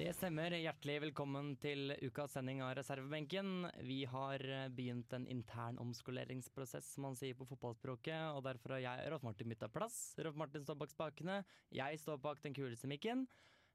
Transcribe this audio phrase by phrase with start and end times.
[0.00, 0.54] Det stemmer.
[0.56, 3.66] Hjertelig velkommen til ukas sending av Reservebenken.
[3.84, 8.30] Vi har eh, begynt en intern omskoleringsprosess, som man sier på fotballspråket.
[8.32, 9.98] Og derfor har jeg Rolf Martin bytta plass.
[10.24, 11.36] Rolf Martin står bak spakene.
[11.76, 13.26] Jeg står bak den kuleste mikken.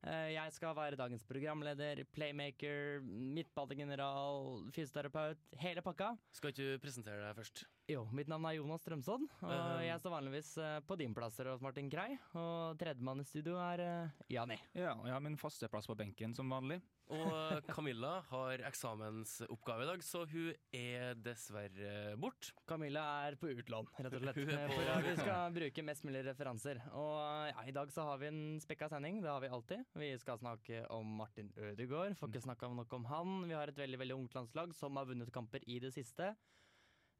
[0.01, 5.45] Eh, Jeg skal være dagens programleder, playmaker, midtbanegeneral, fysioterapeut.
[5.61, 6.15] Hele pakka.
[6.33, 7.67] Skal ikke du presentere deg først?
[7.85, 11.35] Jo, mitt navn er Jonas Strømsodd, og uh, jeg står vanligvis eh, på din plass,
[11.45, 12.15] Rolf Martin Krei.
[12.33, 14.57] Og tredjemann i studio er uh, Jani.
[14.73, 16.79] Ja, og jeg har min faste plass på benken som vanlig.
[17.13, 22.49] Og Camilla har eksamensoppgave i dag, så hun er dessverre bort.
[22.65, 24.41] Camilla er på utlån, rett og slett.
[24.73, 26.81] For at vi skal bruke mest mulig referanser.
[26.97, 29.85] Og ja, i dag så har vi en spekka sending, det har vi alltid.
[30.01, 33.39] Vi skal snakke om Martin Ødegaard, får ikke snakka nok om han.
[33.45, 36.33] Vi har et veldig veldig ungt landslag som har vunnet kamper i det siste.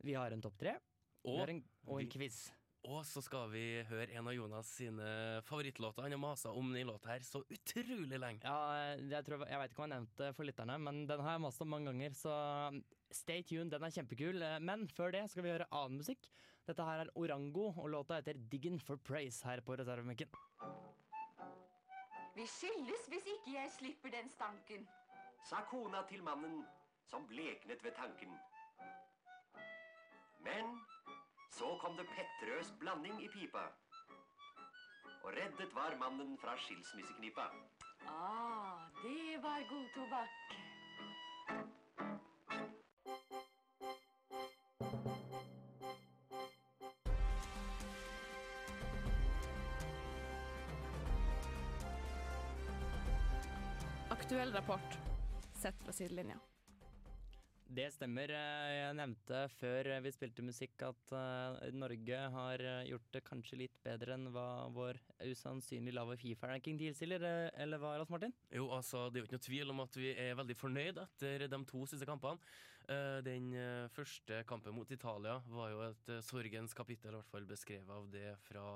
[0.03, 0.75] Vi har en topp tre.
[1.25, 2.43] Og, en, og en quiz.
[2.85, 5.07] og så skal vi høre en av Jonas sine
[5.47, 6.05] favorittlåter.
[6.05, 8.45] Han har masa om den låta her så utrolig lenge.
[8.45, 11.37] Ja, jeg, tror, jeg vet ikke om jeg nevnte det for lytterne, men den har
[11.37, 12.35] jeg mast om mange ganger, så
[13.09, 14.45] stay tuned, den er kjempekul.
[14.61, 16.29] Men før det skal vi høre annen musikk.
[16.65, 20.29] Dette her er Orango, og låta heter Diggin for Praise her på reservemikken.
[22.35, 24.87] Vi skilles hvis ikke jeg slipper den stanken.
[25.45, 26.63] sa kona til mannen
[27.05, 28.31] som bleknet ved tanken.
[30.45, 30.79] Men
[31.57, 33.65] så kom det Pettrøs blanding i pipa.
[35.23, 37.47] Og reddet var mannen fra skilsmisseknipa.
[38.07, 40.47] Ah, det var god tobakk.
[54.09, 54.99] Aktuell rapport
[55.61, 56.37] sett fra sidelinja.
[57.75, 58.31] Det stemmer.
[58.31, 64.15] Jeg nevnte før vi spilte musikk at eh, Norge har gjort det kanskje litt bedre
[64.15, 68.31] enn hva vår usannsynlig lave Fifa-ranking tilstiller, eh, eller hva, Lars Martin?
[68.53, 71.47] Jo, altså, Det er jo ikke noe tvil om at vi er veldig fornøyd etter
[71.51, 72.39] de to siste kampene.
[72.87, 77.33] Eh, Den eh, første kampen mot Italia var jo et eh, sorgens kapittel, i hvert
[77.33, 78.69] fall beskrevet av det fra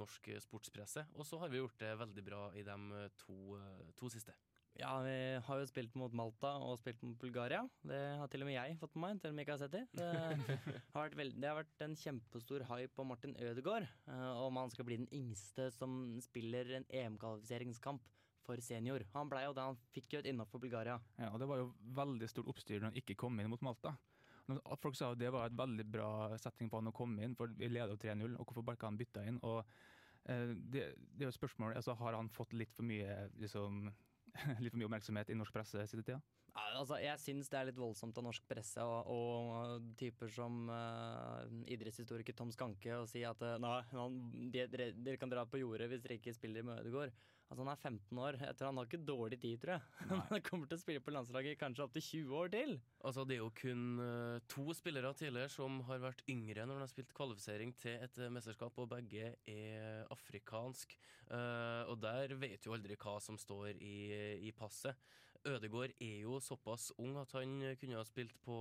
[0.00, 1.04] norsk sportspresse.
[1.18, 4.32] Og så har vi gjort det veldig bra i de eh, to, eh, to siste.
[4.78, 7.64] Ja, vi har jo spilt mot Malta og spilt mot Bulgaria.
[7.82, 9.74] Det har til og med jeg fått med meg, til og med ikke har sett
[9.74, 9.82] det.
[9.98, 10.06] Det
[10.94, 14.88] har vært, det har vært en kjempestor hype om Martin Ødegaard, eh, om han skal
[14.88, 18.06] bli den yngste som spiller en EM-kvalifiseringskamp
[18.46, 19.04] for senior.
[19.14, 20.96] Han ble jo det, han fikk jo et innhopp for Bulgaria.
[21.20, 23.96] Ja, og Det var jo veldig stort oppstyr når han ikke kom inn mot Malta.
[24.82, 26.10] Folk sa jo det var et veldig bra
[26.40, 28.88] setting på han å komme inn, for vi leder jo 3-0, og hvorfor bare ikke
[28.88, 29.38] han bytta inn?
[29.46, 29.60] Og
[30.24, 33.90] eh, det, det er jo spørsmålet, altså Har han fått litt for mye liksom,
[34.62, 36.20] litt for mye oppmerksomhet i norsk presse siste tida?
[36.80, 41.42] Altså, jeg syns det er litt voldsomt av norsk presse og, og typer som uh,
[41.70, 43.74] idrettshistoriker Tom Skanke å si at eh, nei,
[44.54, 47.12] dere, de, kan dra på jordet hvis dere ikke spiller med Ødegaard.
[47.50, 48.36] Altså, han er 15 år.
[48.38, 50.10] Jeg tror han har ikke dårlig tid, tror jeg.
[50.30, 52.76] Han kommer til å spille på landslaget kanskje opptil 20 år til.
[53.02, 56.86] Altså, Det er jo kun eh, to spillere tidligere som har vært yngre når de
[56.86, 60.94] har spilt kvalifisering til et mesterskap, og begge er afrikansk.
[61.30, 63.98] Og der vet jo aldri hva som står i,
[64.42, 64.98] i passet.
[65.48, 68.56] Ødegaard er jo såpass ung at han kunne ha spilt på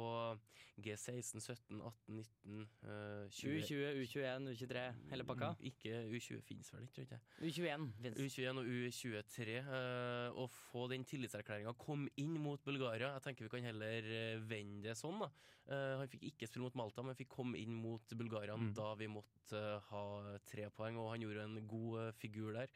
[0.80, 5.50] G16, 17, 18, 19, eh, 20 U20, U21, U23, hele pakka.
[5.58, 7.52] Mm, Ikke U20 finnes vel ikke, tror jeg.
[7.52, 8.18] U21 fins.
[8.24, 9.58] U21 og U23.
[9.60, 13.12] eh, Å få den tillitserklæringa komme inn mot Bulgaria.
[13.18, 15.20] Jeg tenker vi kan heller eh, vende det sånn.
[15.20, 15.30] da.
[15.68, 19.08] Eh, Han fikk ikke spille mot Malta, men fikk komme inn mot Bulgaria da vi
[19.12, 19.60] måtte
[19.90, 20.04] ha
[20.46, 22.70] tre poeng, og han gjorde en god figur der.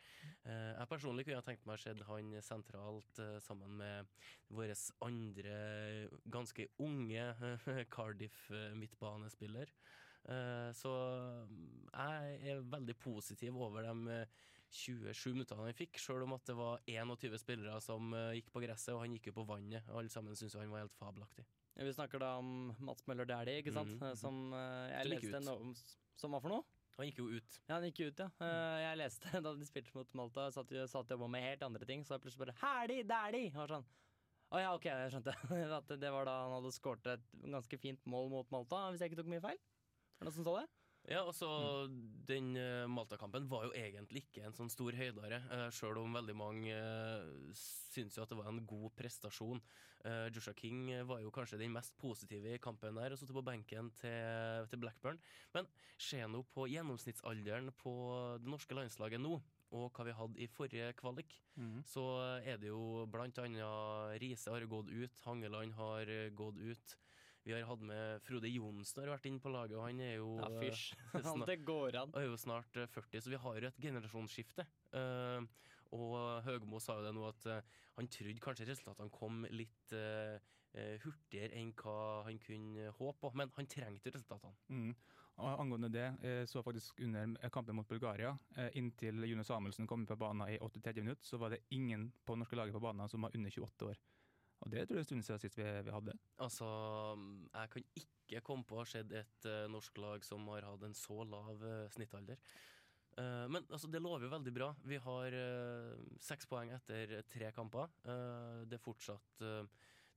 [0.43, 3.92] Jeg personlig kunne ha tenkt meg å se han sentralt sammen med
[4.53, 4.73] vår
[5.05, 5.57] andre
[6.29, 9.71] ganske unge eh, Cardiff-midtbanespiller.
[10.23, 10.91] Eh, Så
[11.49, 14.41] mm, jeg er veldig positiv over de eh,
[14.73, 18.63] 27 minuttene han fikk, selv om at det var 21 spillere som eh, gikk på
[18.63, 19.89] gresset, og han gikk jo på vannet.
[19.93, 21.45] Alle sammen syntes han var helt fabelaktig.
[21.73, 23.97] Vi snakker da om Mats Møller Dæhlie, ikke sant?
[23.99, 24.15] Mhm.
[24.17, 25.75] Som eh, jeg Som leste en
[26.15, 26.65] Som hva for noe?
[26.99, 27.55] Han gikk jo ut.
[27.65, 28.27] Ja, han gikk ut, ja.
[28.45, 32.05] Eh, Jeg leste da de spilte mot Malta, satt og jobba med helt andre ting,
[32.05, 33.43] så jeg plutselig bare Hæli, dæli!
[33.55, 33.87] Og sånn.
[34.53, 35.33] Å ja, OK, jeg skjønte.
[35.79, 39.09] At det var da han hadde skåret et ganske fint mål mot Malta, hvis jeg
[39.11, 39.57] ikke tok mye feil.
[39.57, 40.67] Er det noen som så det?
[41.11, 41.47] Ja, altså
[42.27, 46.35] Den eh, Malta-kampen var jo egentlig ikke en sånn stor høydare, uh, sjøl om veldig
[46.39, 49.59] mange uh, syns jo at det var en god prestasjon.
[50.03, 53.43] Eh, Joshua King var jo kanskje den mest positive i kampen der, og satt på
[53.45, 55.19] benken til, til Blackburn.
[55.55, 55.67] Men
[55.99, 57.93] se nå på gjennomsnittsalderen på
[58.43, 59.37] det norske landslaget nå.
[59.73, 61.31] Og hva vi hadde i forrige kvalik,
[61.89, 62.03] så
[62.45, 66.93] er det jo blant annet Riise har gått ut, Hangeland har gått ut.
[67.43, 70.37] Vi har hatt med Frode Johnsen har vært inne på laget, og han er jo
[70.39, 70.93] Ja, fysj.
[71.19, 72.13] eh, det går an.
[72.15, 74.65] er jo snart eh, 40, så vi har jo et generasjonsskifte.
[74.95, 75.43] Uh,
[75.93, 76.15] og
[76.47, 80.39] Høgmo sa jo det nå at uh, han trodde kanskje resultatene kom litt uh,
[80.73, 84.55] eh, hurtigere enn hva han kunne håpe på, men han trengte resultatene.
[84.73, 84.95] Mm.
[85.43, 86.07] Angående det,
[86.45, 91.01] så faktisk under kampen mot Bulgaria, eh, inntil June Samuelsen kom på banen i 83
[91.01, 93.97] minutter, så var det ingen på norske laget på banen som var under 28 år.
[94.63, 96.15] Og det tror jeg er en stund siden sist vi, vi hadde.
[96.43, 96.67] Altså,
[97.51, 100.85] jeg kan ikke komme på å ha sett et uh, norsk lag som har hatt
[100.87, 102.39] en så lav uh, snittalder.
[103.13, 104.69] Uh, men altså, det lover jo veldig bra.
[104.87, 105.39] Vi har
[106.23, 107.91] seks poeng etter tre kamper.
[108.03, 109.43] Det er fortsatt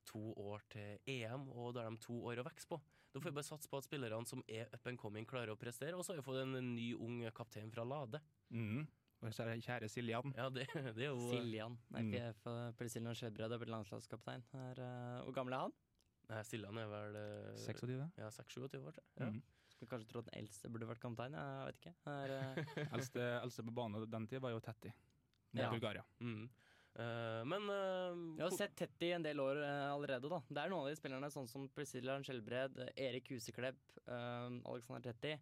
[0.06, 2.78] to år til EM, og da er de to år å vokse på.
[3.10, 5.58] Da får vi bare satse på at spillerne som er up and coming, klarer å
[5.58, 5.96] prestere.
[5.96, 8.20] Og så har vi fått en ny ung kaptein fra Lade.
[8.52, 8.84] Mm.
[9.22, 10.32] Kjære Siljan.
[10.36, 10.66] Ja, det,
[10.96, 11.76] det er jo Siljan.
[11.90, 12.12] Nei, Mm.
[12.12, 12.42] PF
[12.78, 14.42] Priscilla Skjelbred har blitt landslagskaptein.
[14.54, 15.72] Er, eh, Hvor gammel er han?
[16.28, 18.10] Nei, Siljan er vel eh, 26.
[18.18, 19.08] Ja, 26-27 år, tror jeg.
[19.22, 19.30] Ja.
[19.32, 19.42] Mm.
[19.72, 21.34] Skulle kanskje tro at den eldste burde vært kaptein.
[21.36, 21.94] Jeg vet ikke.
[22.06, 22.62] Her, eh,
[22.96, 24.92] Eldste, eldste på banen den tid var jo Tetti,
[25.52, 25.70] med Ja.
[25.72, 26.04] Bulgaria.
[26.20, 26.46] Mm.
[26.96, 30.30] Uh, men uh, Jeg har sett Tetti en del år uh, allerede.
[30.32, 33.76] da Det er noen av de spillerne, sånn som Priscilla Skjelbred, eh, Erik Huseklepp,
[34.06, 35.34] eh, Alexander Tetti,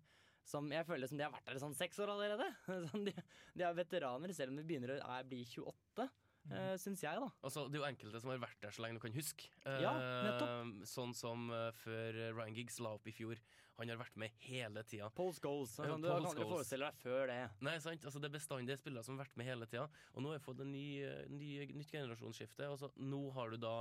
[0.45, 2.51] som jeg føler som de har vært der i sånn seks år allerede.
[2.91, 3.15] Sånn, de,
[3.57, 6.07] de er veteraner, selv om de begynner å bli 28,
[6.53, 7.31] uh, syns jeg, da.
[7.45, 9.49] Altså, det er jo enkelte som har vært der så lenge du kan huske.
[9.65, 9.95] Ja,
[10.27, 10.85] nettopp.
[10.91, 13.41] sånn som uh, før Ryan Giggs la opp i fjor.
[13.77, 15.09] Han har vært med hele tida.
[15.11, 15.73] Paul Scholes.
[15.75, 17.39] Sånn, du Paul kan ikke forestille deg før det.
[17.67, 18.05] Nei, sant?
[18.07, 19.89] Altså, det er bestandig spillere som har vært med hele tida.
[20.15, 22.69] Og nå har vi fått en ny, eh, ny, nytt generasjonsskifte.
[22.71, 23.73] Altså, nå har du da,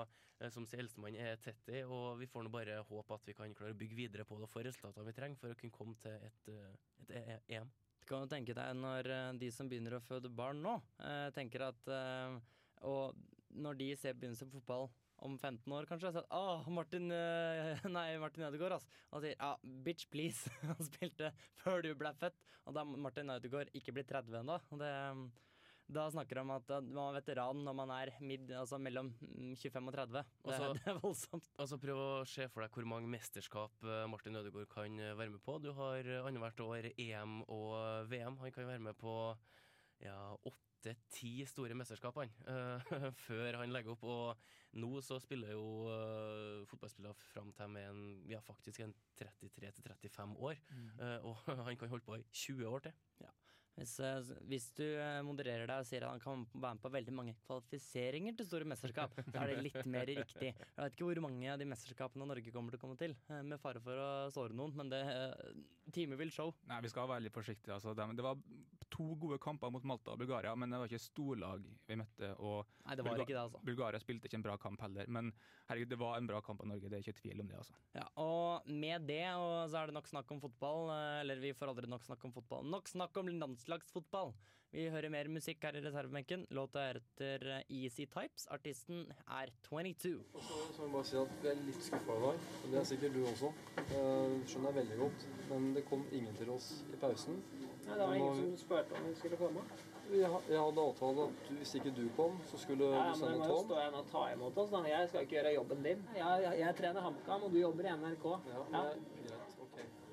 [0.42, 3.54] eh, som sier eldstemann, er Tetti, og vi får nå bare håpe at vi kan
[3.54, 5.96] klare å bygge videre på det og få resultatene vi trenger for å kunne komme
[6.01, 6.74] til et, eh,
[7.04, 7.69] et E- E- EM.
[8.01, 10.81] Du kan jo tenke deg når de som begynner å føde barn nå,
[11.34, 12.42] tenker at
[12.84, 13.16] Og
[13.56, 14.89] når de ser begynnelsen på fotball
[15.24, 18.89] om 15 år, kanskje, så ah, Martin eh, Nei, Martin Ødegaard, altså.
[19.13, 19.54] Han sier ja,
[19.86, 20.51] bitch, please.
[20.71, 21.31] Han spilte
[21.62, 22.42] før du ble født.
[22.68, 24.60] Og da Martin Ødegaard ikke blitt 30 ennå.
[25.94, 29.51] Da snakker de om at man er veteran når man er mid, altså mellom mm,
[29.60, 30.13] 25 og 30.
[30.15, 31.50] Det, Altså- det er voldsomt.
[31.60, 35.36] Altså Prøv å se for deg hvor mange mesterskap eh, Martin Ødegaard kan eh, være
[35.36, 35.57] med på.
[35.62, 38.39] Du har annethvert år EM og VM.
[38.39, 39.18] Han kan være med på
[40.01, 40.18] ja,
[40.50, 42.94] åtte-ti store mesterskapene eh,
[43.28, 44.04] før han legger opp.
[44.04, 50.38] Og nå så spiller jo uh, fotballspillere fram til med en, ja, faktisk en 33-35
[50.50, 50.62] år.
[50.98, 51.38] Eh, og
[51.68, 52.95] han kan holde på i 20 år til.
[53.74, 56.92] Hvis, eh, hvis du eh, modererer deg og sier at han kan være med på
[56.94, 60.52] veldig mange kvalifiseringer til store mesterskap, så er det litt mer riktig.
[60.54, 63.42] Jeg vet ikke hvor mange av de mesterskapene Norge kommer til å komme til, eh,
[63.42, 65.02] med fare for å såre noen, men det
[65.94, 66.54] Time vil show.
[66.70, 67.75] Nei, vi skal være litt forsiktige.
[67.75, 67.92] Altså.
[67.98, 68.38] Det, var
[68.94, 72.30] to gode kamper mot Malta og Bulgaria, men det var ikke storlag vi møtte.
[72.40, 73.62] Og Nei, det var Bulga- ikke det, altså.
[73.68, 75.34] Bulgaria spilte ikke en bra kamp heller, men
[75.68, 76.88] herregud, det var en bra kamp av Norge.
[76.88, 77.60] Det er ikke tvil om det.
[77.60, 77.75] altså.
[77.98, 81.74] Ja, og med det, og så er det nok snakk om fotball, eller vi får
[81.74, 82.70] aldri nok snakk om fotball.
[82.78, 84.33] Nok snakk om landslagsfotball.
[84.74, 86.48] Vi hører mer musikk her i reservebenken.
[86.50, 88.48] Låta er etter eh, Easy Types.
[88.50, 90.15] Artisten er 22.
[90.34, 92.48] Og så så må jeg bare si at vi er litt skuffa i dag.
[92.72, 93.51] Det er sikkert du også.
[93.77, 95.27] Jeg skjønner jeg veldig godt.
[95.51, 97.38] Men det kom ingen til oss i pausen.
[97.86, 99.65] Nei, det var ingen som spurte om vi skulle komme.
[100.10, 100.29] Vi Jeg
[100.60, 103.39] hadde avtale at du, hvis ikke du kom, så skulle Ja, du men sende Du
[103.43, 104.74] må jo stå igjen og ta imot oss.
[104.74, 104.82] Da.
[104.89, 106.01] Jeg skal ikke gjøre jobben din.
[106.17, 108.25] Jeg, jeg, jeg trener HamKam, og du jobber i NRK.
[108.50, 109.05] Ja, men.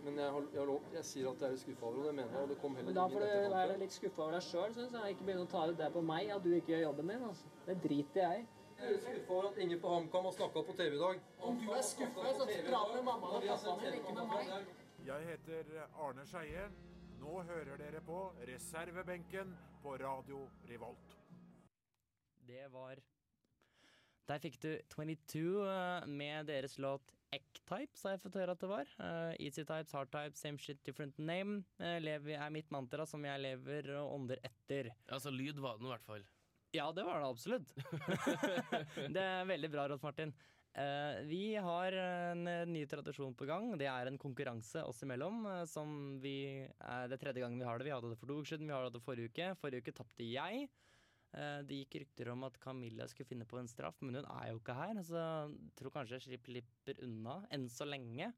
[0.04, 2.32] Men jeg, har, jeg, har lov, jeg sier at jeg er skuffa over det, mener
[2.36, 2.42] jeg.
[2.42, 4.96] Og det kom heller Men da får du være litt skuffa over deg sjøl, syns
[4.96, 5.14] jeg.
[5.14, 7.26] Ikke begynne å ta ut det på meg, at du ikke gjør jobben din.
[7.28, 7.52] Altså.
[7.66, 8.48] Det driter jeg i.
[8.80, 11.24] Jeg er skuffa over at ingen på HamKam har snakka på TV i dag.
[11.50, 14.72] Om du er skuffa, så prat med mamma og pappaen din, ikke med meg.
[15.10, 15.74] Jeg heter
[16.06, 16.68] Arne Skeie.
[17.20, 19.52] Nå hører dere på reservebenken
[19.82, 21.16] på Radio Revolt.
[22.48, 23.02] Det var
[24.28, 28.68] Der fikk du 22 eh, med deres låt Ek-type, sa jeg fått høre at det
[28.70, 28.88] var.
[28.98, 31.60] Uh, easy types, hard types, same shit, different name.
[31.78, 34.90] Uh, lever, er mitt mantra som jeg lever og ånder etter.
[35.06, 36.24] Altså, lyd var det nå i hvert fall.
[36.74, 37.70] Ja, det var det absolutt.
[39.14, 40.34] det er veldig bra, Rolf Martin.
[40.70, 43.72] Uh, vi har en eh, ny tradisjon på gang.
[43.78, 45.42] Det er en konkurranse oss imellom.
[45.50, 47.88] eh, som vi, eh, det er tredje gangen vi har det.
[47.88, 49.48] Vi hadde det for to uker siden, vi hadde det forrige uke.
[49.58, 50.68] Forrige uke tapte jeg.
[51.32, 54.50] Eh, det gikk rykter om at Camilla skulle finne på en straff, men hun er
[54.50, 55.02] jo ikke her.
[55.06, 58.32] Så jeg tror kanskje jeg slipper unna, enn så lenge.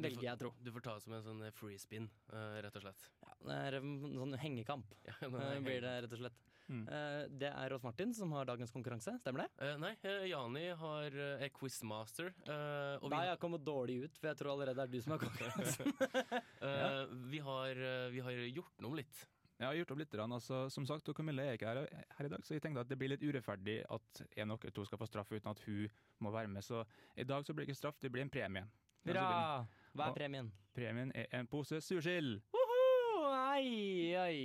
[0.00, 0.50] Velger jeg tro.
[0.56, 3.02] Du får ta det som en sånn free spin, eh, rett og slett.
[3.26, 6.38] Ja, det er en sånn hengekamp, Ja, eh, blir det rett og slett.
[6.72, 6.86] Mm.
[6.88, 9.66] Eh, det er Rolf Martin som har dagens konkurranse, stemmer det?
[9.66, 12.32] Eh, nei, eh, Jani har, eh, er quizmaster.
[12.46, 15.02] eh, og Da har jeg kommet dårlig ut, for jeg tror allerede det er du
[15.02, 15.92] som har konkurransen.
[16.62, 17.06] ja.
[17.28, 19.26] vi, har, eh, vi har gjort noe om litt.
[19.62, 20.14] Jeg har gjort opp litt.
[20.18, 21.84] Altså, som sagt, Camilla er ikke her,
[22.18, 24.74] her i dag, så jeg tenkte at det blir litt urettferdig at en av dere
[24.74, 25.86] to skal få straff uten at hun
[26.26, 26.66] må være med.
[26.66, 26.82] Så
[27.14, 28.66] i dag så blir det ikke straff, det blir en premie.
[29.06, 29.28] Bra!
[29.94, 30.50] Hva er premien?
[30.50, 32.40] Og Premien er en pose sursild.
[33.52, 34.36] Oi, ai.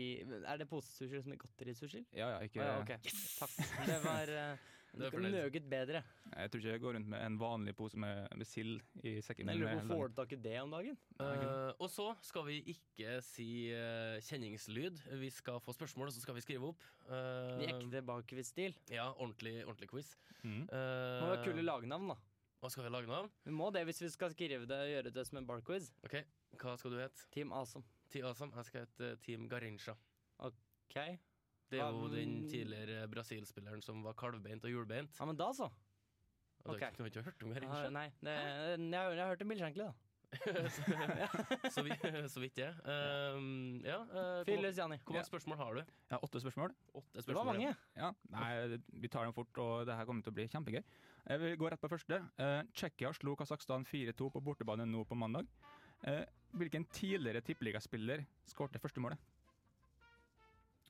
[0.43, 2.01] Er det posesushi som er godterisushi?
[2.12, 2.91] Ja, ja, ikke Å ja, ok.
[3.39, 3.53] Takk.
[3.88, 4.65] Det var uh,
[4.97, 5.57] Det er fornøyd.
[5.71, 6.03] bedre.
[6.33, 9.49] Jeg tror ikke jeg går rundt med en vanlig pose med, med sild i sekken
[9.49, 9.87] Eller dagen.
[9.89, 10.97] får du tak i det om dagen?
[11.19, 15.03] Uh, og så skal vi ikke si uh, kjenningslyd.
[15.21, 16.87] Vi skal få spørsmål, og så skal vi skrive opp.
[17.09, 18.75] Uh, I ekte bakquiz-stil.
[18.91, 20.15] Ja, ordentlig, ordentlig quiz.
[20.43, 20.65] Mm.
[20.71, 22.19] Uh, Må være kule lagnavn, da.
[22.57, 23.29] Hva skal vi lage navn?
[23.45, 25.91] Vi må det hvis vi skal skrive det og gjøre det som en barquiz.
[26.07, 26.17] Ok,
[26.57, 27.27] Hva skal du hete?
[27.33, 27.85] Team Awesome.
[28.09, 28.53] Team awesome.
[28.57, 29.93] Jeg skal hete eh, Team Garincha.
[30.39, 30.97] OK?
[31.71, 35.19] Det er jo Um, den tidligere Brasil-spilleren som var kalvbeint og hjulbeint.
[35.19, 35.67] Ja, men da så.
[36.63, 36.91] Du, okay.
[36.97, 37.89] har ikke hørt om Ja, Garincha?
[37.89, 39.93] nei, det, jeg, jeg har hørt om Bill Shankly, da.
[41.71, 42.67] så, vidt, så vidt det.
[42.83, 44.97] Um, ja, uh, Fyll løs, Jani.
[45.03, 45.93] hvor mange spørsmål har du?
[46.12, 46.74] Ja, åtte spørsmål.
[46.93, 47.75] Åtte Det var mange.
[47.95, 50.83] Ja, nei, Vi tar dem fort, og det her kommer til å bli kjempegøy.
[51.29, 52.19] Eh, Vi går rett på første.
[52.39, 55.47] Uh, Tsjekkia slo Kasakhstan 4-2 på bortebane nå på mandag.
[56.03, 56.24] Uh,
[56.57, 59.19] Hvilken tidligere tippeligaspiller skårte første målet?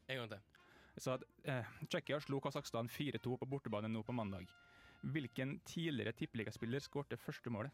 [0.07, 0.56] En gang til.
[0.97, 4.49] Så at eh, Tsjekkia slo Kasakhstan 4-2 på bortebane nå på mandag.
[5.01, 7.71] Hvilken tidligere tippeligaspiller skårte første målet?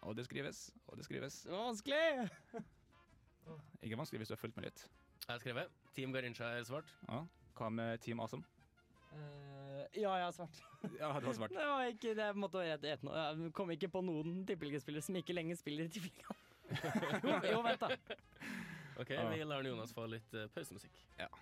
[0.00, 1.42] Og det skrives, og det skrives.
[1.44, 2.62] Det var vanskelig!
[3.82, 4.86] Ikke vanskelig hvis du har fulgt med litt.
[5.26, 5.76] Jeg har skrevet.
[5.96, 6.94] Team Garincha er svart.
[7.08, 7.20] Ja.
[7.58, 8.44] Hva med Team Asom?
[9.10, 10.62] Uh, ja, jeg har svart.
[10.96, 11.52] Ja, det var svart.
[11.58, 12.30] Det var ikke det.
[12.32, 15.84] på en måte et, et, Jeg kom ikke på noen tippeligaspillere som ikke lenger spiller
[15.84, 16.46] i tippeligaen.
[17.26, 18.18] jo, jo, vent, da.
[19.02, 19.10] Ok.
[19.34, 21.04] Vi lar Jonas få litt pausemusikk.
[21.18, 21.39] pausemusikk.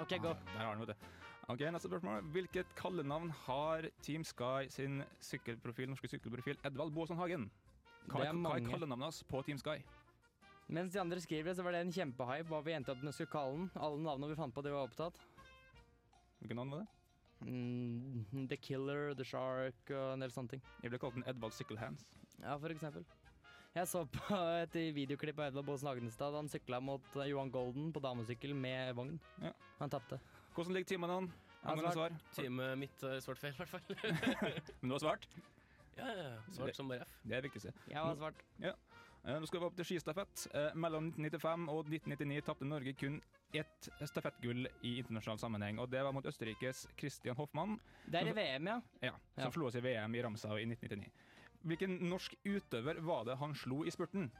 [0.00, 0.28] OK, gå.
[0.32, 1.08] Ah, der har han, vet du.
[1.50, 2.22] Ok, Neste spørsmål.
[2.32, 7.48] Hvilket kallenavn har Team Sky sin sykkelprofil, norske sykkelprofil Edvald Boasson Hagen?
[8.06, 9.80] Hva er, er hva er kallenavnet hans på Team Sky?
[10.70, 13.10] Mens de andre skriver det, så var det en kjempehype hva vi endte opp med
[13.10, 13.70] å skulle kalle den.
[13.74, 15.18] Alle navnene vi fant på, de var opptatt.
[16.38, 16.88] Hvilket navn var det?
[17.50, 20.62] Mm, the Killer, The Shark og en del sånne ting.
[20.84, 22.06] Jeg ble kalt den Edvald Sykkelhands.
[22.38, 23.04] Ja, for eksempel.
[23.74, 26.34] Jeg så på et videoklipp av Edvard Bosen Agnestad.
[26.34, 29.20] han sykla mot eh, Johan Golden på damesykkel med vogn.
[29.44, 29.52] Ja.
[29.78, 30.18] Han tapte.
[30.56, 31.28] Hvordan ligger timen an?
[31.62, 32.16] Han har svar?
[32.34, 33.84] Time mitt er svart feil, i hvert fall.
[34.80, 35.28] Men du har svart?
[35.96, 36.40] ja, ja, ja.
[36.56, 37.14] Svart som bare F.
[37.22, 37.74] Det er viktig å si.
[37.92, 38.42] Jeg var svart.
[38.64, 38.74] Ja.
[39.20, 40.46] Nå skal vi opp til skistafett.
[40.56, 43.20] Eh, Mellom 1995 og 1999 tapte Norge kun
[43.54, 48.34] ett stafettgull i internasjonal sammenheng, og det var mot Østerrikes Christian Hoffmann, Det er i
[48.36, 48.76] VM, ja.
[49.02, 49.50] ja, som Ja.
[49.54, 51.10] slo oss i VM i Ramsau i 1999.
[51.68, 54.30] Hvilken norsk utøver var det han slo i spurten?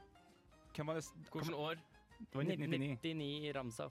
[0.75, 1.75] Hvem var det, Hvilket år?
[2.21, 2.97] det var 1999.
[3.03, 3.89] 99 i Ramsau.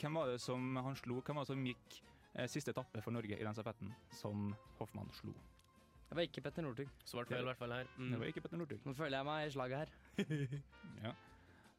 [0.00, 1.20] Hvem var det som han slo?
[1.22, 1.98] Hvem var det som gikk
[2.34, 5.34] eh, siste etappe for Norge i den stafetten som Hoffmann slo?
[6.08, 6.88] Det var ikke Petter Northug.
[7.08, 7.84] Svart feil, i hvert fall her.
[7.96, 8.18] Det Mm.
[8.20, 8.80] var ikke Petter Northug.
[8.84, 9.92] Nå føler jeg meg i slaget her.
[11.06, 11.12] Ja.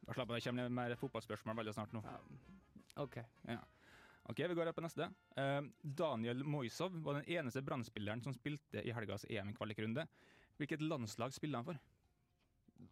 [0.07, 2.01] Da slapper jeg, det kommer mer fotballspørsmål veldig snart nå.
[2.97, 3.17] OK.
[4.29, 5.05] Ok, Vi går her på neste.
[5.37, 7.83] Uh, Daniel Moisov var den eneste brann
[8.23, 10.07] som spilte i helgas EM-kvalikrunde.
[10.57, 11.79] Hvilket landslag spiller han for?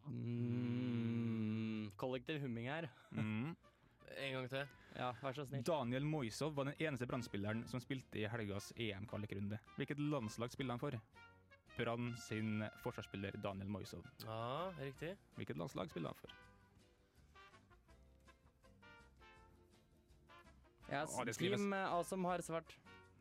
[0.07, 2.89] Mm, kollektiv humming her.
[3.11, 3.55] Mm.
[4.11, 4.67] En gang til.
[4.97, 5.63] Ja, vær så snill.
[5.63, 9.55] Daniel Moisov var den eneste brannspilleren som spilte i helgas EM-kvalikrunde.
[9.77, 10.97] Hvilket landslag spiller han for?
[11.77, 14.03] Brann sin forsvarsspiller Daniel Moisov.
[14.25, 15.13] Ja, riktig.
[15.37, 16.35] Hvilket landslag spiller han for?
[20.91, 21.37] Ja, skrives.
[21.61, 22.75] Team eh, Awesome har svart.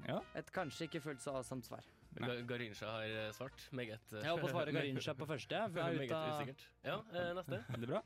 [0.09, 0.19] Ja.
[0.35, 1.87] Et kanskje ikke fullt så awesome svar.
[2.19, 3.69] Ga- Garincha har eh, svart.
[3.73, 5.61] Meget eh, Jeg holdt på å svare Garincha på første.
[5.71, 6.65] For jeg er Meget ute av usikkert.
[6.85, 7.61] Ja, eh, neste.
[7.77, 8.03] Veldig bra.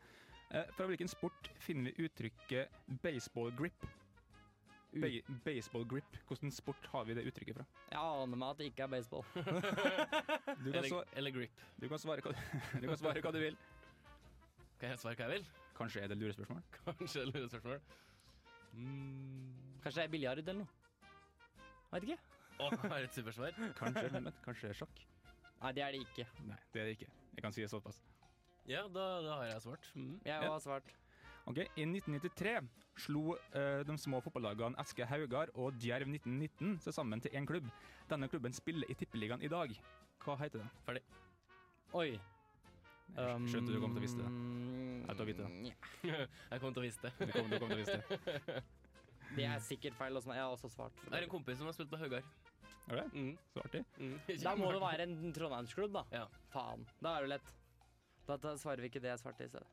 [0.54, 3.86] Eh, fra hvilken sport finner vi uttrykket baseball grip?
[4.94, 5.08] Be
[5.42, 6.18] baseball grip.
[6.28, 7.64] Hvilken sport har vi det uttrykket fra?
[7.90, 9.24] Jeg aner meg at det ikke er baseball.
[10.64, 11.64] Du kan, Eller, eller grip.
[11.80, 12.30] du kan, svare, hva,
[12.78, 13.56] du kan svare hva du vil.
[14.78, 15.48] Kan jeg svare hva jeg vil?
[15.74, 16.60] Kanskje er det lurespørsmål?
[16.84, 17.80] Kanskje er det lurespørsmål.
[18.74, 19.80] Mm.
[19.82, 20.68] Kanskje det er biljard eller noe.
[21.90, 22.20] Vet ikke.
[22.58, 23.56] Jeg har et supersvar.
[23.78, 24.42] Kanskje, Mehmet.
[24.44, 25.00] kanskje sjakk?
[25.62, 26.26] Nei, det er det ikke.
[26.48, 27.08] Nei, det er det ikke.
[27.34, 28.02] Jeg kan si det såpass.
[28.68, 29.90] Ja, da, da har jeg svart.
[29.94, 30.20] Mm.
[30.24, 30.92] Jeg har svart.
[31.44, 32.54] Ok, I 1993
[33.04, 37.66] slo uh, de små fotballagene Eske Haugar og Djerv 1919 seg sammen til én klubb.
[38.08, 39.74] Denne klubben spiller i Tippeligaen i dag.
[40.24, 40.70] Hva heter den?
[40.86, 41.02] Ferdig.
[41.92, 42.14] Oi.
[43.14, 44.30] Jeg skjønte du kom til å vite det.
[44.30, 45.74] Um, Jeg å vite det.
[46.08, 47.12] Jeg kom til å vise det.
[47.20, 48.62] Du kom, du kom til å vise det.
[49.36, 50.16] Det er sikkert feil.
[50.16, 50.32] Også.
[50.34, 51.04] Jeg har også svart.
[51.06, 52.26] Det er en kompis som har spilt på Haugar.
[52.84, 53.06] Er det?
[53.14, 53.36] Mm.
[53.54, 53.84] Så artig.
[54.44, 56.04] Da må det være en Trondheimsklubb, da.
[56.12, 56.26] Ja.
[56.52, 56.84] Faen.
[57.00, 57.54] Da er det lett.
[58.28, 59.68] Da svarer vi ikke det jeg svarte i stedet.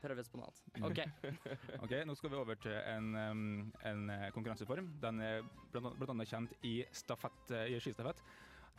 [0.00, 0.90] Prøves på noe annet.
[0.90, 1.00] OK.
[1.86, 4.90] Ok, Nå skal vi over til en, en eh, konkurranseform.
[5.02, 5.46] Den er
[5.80, 8.20] annet kjent i, stafett, eh, i skistafett.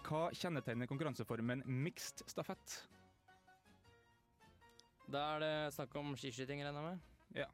[0.06, 2.78] Hva kjennetegner konkurranseformen mixed stafett?
[5.10, 7.06] Da er det snakk om skiskyting, regner jeg med?
[7.42, 7.48] Ja.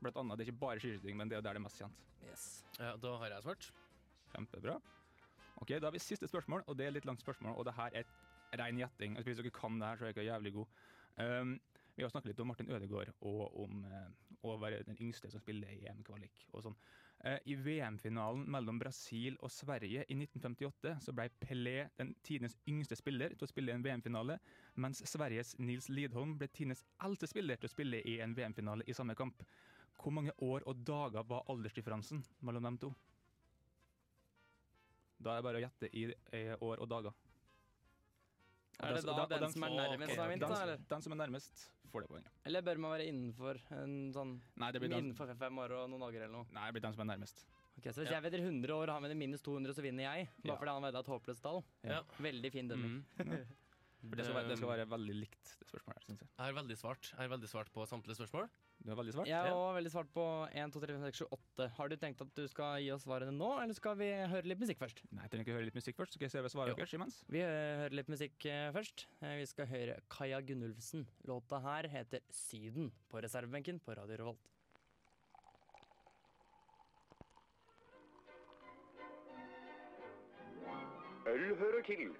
[0.00, 1.80] Blant annet, Det er ikke bare skiskyting, men det er jo der det er mest
[1.82, 2.06] kjent.
[2.24, 2.46] Yes.
[2.78, 3.72] Ja, da har jeg svart.
[4.32, 4.80] Kjempebra.
[5.60, 7.56] Ok, Da har vi siste spørsmål, og det er litt langt spørsmål.
[7.56, 8.04] Og det her er
[8.58, 9.16] ren gjetting.
[9.16, 10.68] Altså, hvis dere kan det her, så er dere jævlig gode.
[11.20, 11.60] Um,
[12.00, 14.04] vi har snakket litt om Martin Ødegaard og om eh,
[14.46, 16.76] å være den yngste som spiller i EM-kvalik og sånn.
[17.28, 22.96] Eh, I VM-finalen mellom Brasil og Sverige i 1958 så ble Pelé den tidenes yngste
[22.96, 24.38] spiller til å spille i en VM-finale,
[24.80, 28.96] mens Sveriges Nils Lidholm ble tidenes eldste spiller til å spille i en VM-finale i
[28.96, 29.44] samme kamp.
[30.00, 32.90] Hvor mange år og dager var aldersdifferansen mellom dem to?
[35.20, 36.06] Da er det bare å gjette i,
[36.38, 37.12] i år og dager.
[38.80, 40.38] Er det da og den- den som er nærmest okay.
[40.38, 40.78] den, eller?
[40.88, 42.30] Den som er nærmest, får det poenget.
[42.48, 45.90] Eller bør man være innenfor en sånn Nei, det blir den, Innenfor fem år og
[45.90, 46.46] noen dager eller noe?
[46.50, 47.44] nei, det blir den som er nærmest.
[47.76, 50.28] Ok, Så hvis jeg vedder 100 år og han vedder minus 200, så vinner jeg?
[50.42, 50.56] Bare Ja.
[50.56, 51.62] fordi han vedda et håpløst tall?
[51.84, 52.00] Ja.
[52.18, 53.04] Veldig fin dømming.
[53.18, 53.46] Mm.
[54.00, 56.28] For det skal, være, det skal være veldig likt, det spørsmålet her, syns jeg.
[56.30, 57.08] Jeg har veldig svart.
[57.12, 58.46] Jeg har veldig svart på samtlige spørsmål.
[58.80, 59.28] Du har veldig svart.
[59.28, 60.24] Jeg har også veldig svart på
[60.56, 61.66] 1, 2, 3, 4, 5, 6, 7, 8.
[61.76, 64.62] Har du tenkt at du skal gi oss svarene nå, eller skal vi høre litt
[64.62, 65.02] musikk først?
[65.10, 67.18] Nei, jeg trenger ikke høre litt musikk først, skal jeg se hva svaret deres imens.
[67.28, 69.04] Vi hører litt musikk eh, først.
[69.20, 71.04] Eh, Vi skal høre Kaja Gunnulfsen.
[71.28, 74.48] Låta her heter 'Syden' på reservebenken på Radio Revolt.
[81.26, 82.10] Øl hører til.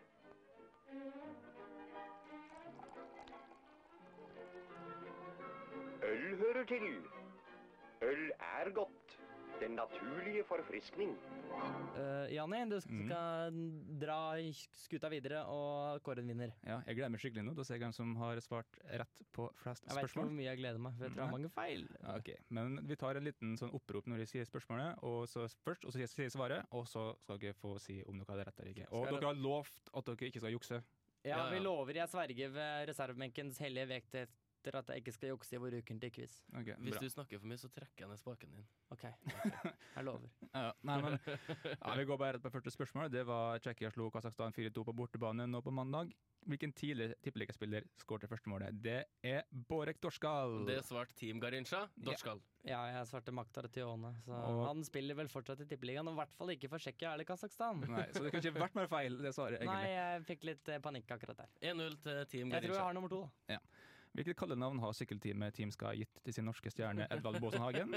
[6.30, 6.84] Øl hører til.
[8.06, 9.16] Øl er godt.
[9.60, 11.10] Den naturlige forfriskning.
[11.98, 12.80] Uh, Janni, du Mm.
[12.80, 13.56] skal
[14.00, 14.20] dra
[14.72, 16.52] skuta videre, og Kåren vinner.
[16.64, 19.50] Ja, jeg gleder meg skikkelig nå til å se hvem som har svart rett på
[19.60, 19.96] flest spørsmål.
[19.96, 21.84] Jeg vet ikke hvor mye jeg gleder meg, for jeg tror jeg har mange feil.
[22.00, 25.44] Ja, ok, Men vi tar en liten sånn opprop når de sier spørsmålet, og så
[25.66, 28.46] først, og så sier jeg svaret, og så skal dere få si om dere hadde
[28.46, 28.88] rett eller ikke.
[28.92, 30.82] Og Skal dere har lovt at dere ikke skal jukse.
[31.24, 34.14] Ja, vi lover jeg sverger ved reservebenkens hellige vekt
[34.60, 36.34] etter at jeg ikke skal jukse i vår ukentlige quiz.
[36.52, 37.00] Okay, Hvis bra.
[37.00, 38.66] du snakker for mye, så trekker jeg ned spaken din.
[38.92, 39.04] OK.
[39.96, 40.28] Jeg lover.
[40.50, 43.08] Ja, nei, men ja, Vi går bare rett på første spørsmål.
[43.14, 46.10] Det var Tsjekkia slo Kasakhstan 4-2 på bortebane nå på mandag.
[46.48, 48.76] Hvilken tidligere tippeligaspiller skåret førstemålet?
[48.82, 50.62] Det er Borek Dorskal.
[50.66, 51.82] Det svarte Team Garincha.
[52.00, 52.40] Dorskal.
[52.64, 56.20] Ja, jeg svarte Maktar Tione, så Og- han spiller vel fortsatt i Tippeligaen, og i
[56.20, 57.84] hvert fall ikke for Tsjekkia eller Kasakhstan.
[57.88, 59.58] Nei, så det kunne ikke vært mer feil, det svaret.
[59.60, 59.76] egentlig.
[59.84, 61.54] Nei, jeg fikk litt eh, panikk akkurat der.
[61.72, 63.60] 1-0 til Team Jeg tror jeg har nummer to, da.
[64.16, 67.94] Hvilket kallenavn har sykkelteamet Team Sky gitt til sin norske stjerne Edvald Baasen Hagen?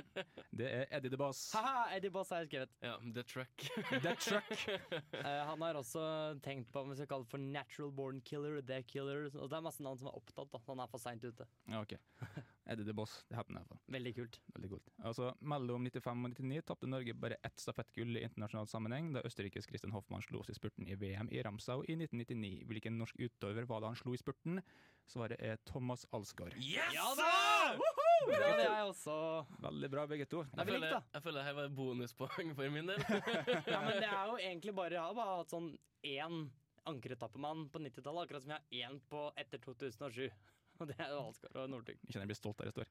[0.53, 1.47] Det er Eddie the Boss.
[1.57, 2.75] Haha, Eddie Boss har jeg skrevet.
[2.85, 3.65] Ja, The Truck.
[3.89, 4.51] The Truck.
[5.17, 6.03] uh, han har også
[6.45, 9.31] tenkt på om vi skal kalle det for Natural Born Killer, The Killer.
[9.33, 10.61] Og det er masse navn som er opptatt, da.
[10.69, 11.49] Han er for seint ute.
[11.65, 11.97] Ja, ok.
[12.65, 13.77] Eddie the Boss, det jeg på.
[13.91, 14.39] Veldig kult.
[14.55, 14.91] Veldig kult.
[15.03, 19.67] Altså, mellom 95 og 99 tapte Norge bare ett stafettgull i internasjonal sammenheng, da Østerrikes
[19.67, 22.63] Christian Hoffmann slo oss i spurten i VM i Ramsau i 1999.
[22.69, 24.61] Hvilken norsk utøver var det han slo i spurten?
[25.11, 26.55] Svaret er Thomas Alsgaard.
[26.55, 26.95] Yes!
[26.95, 27.29] Ja da!
[28.23, 29.13] Det hadde jeg også.
[29.65, 30.45] Veldig bra, begge to.
[30.55, 31.01] Jeg føler, da.
[31.13, 33.03] jeg føler det her var bonuspoeng for min del.
[33.73, 35.73] Ja, men det er jo egentlig bare Jeg har bare hatt sånn
[36.07, 36.45] én
[36.87, 40.27] ankeretappemann på 90-tallet, akkurat som jeg har én på etter 2007.
[40.79, 41.99] Og det er jo Alsgaard og Northug.
[42.01, 42.89] Jeg kjenner jeg blir stolt der jeg står.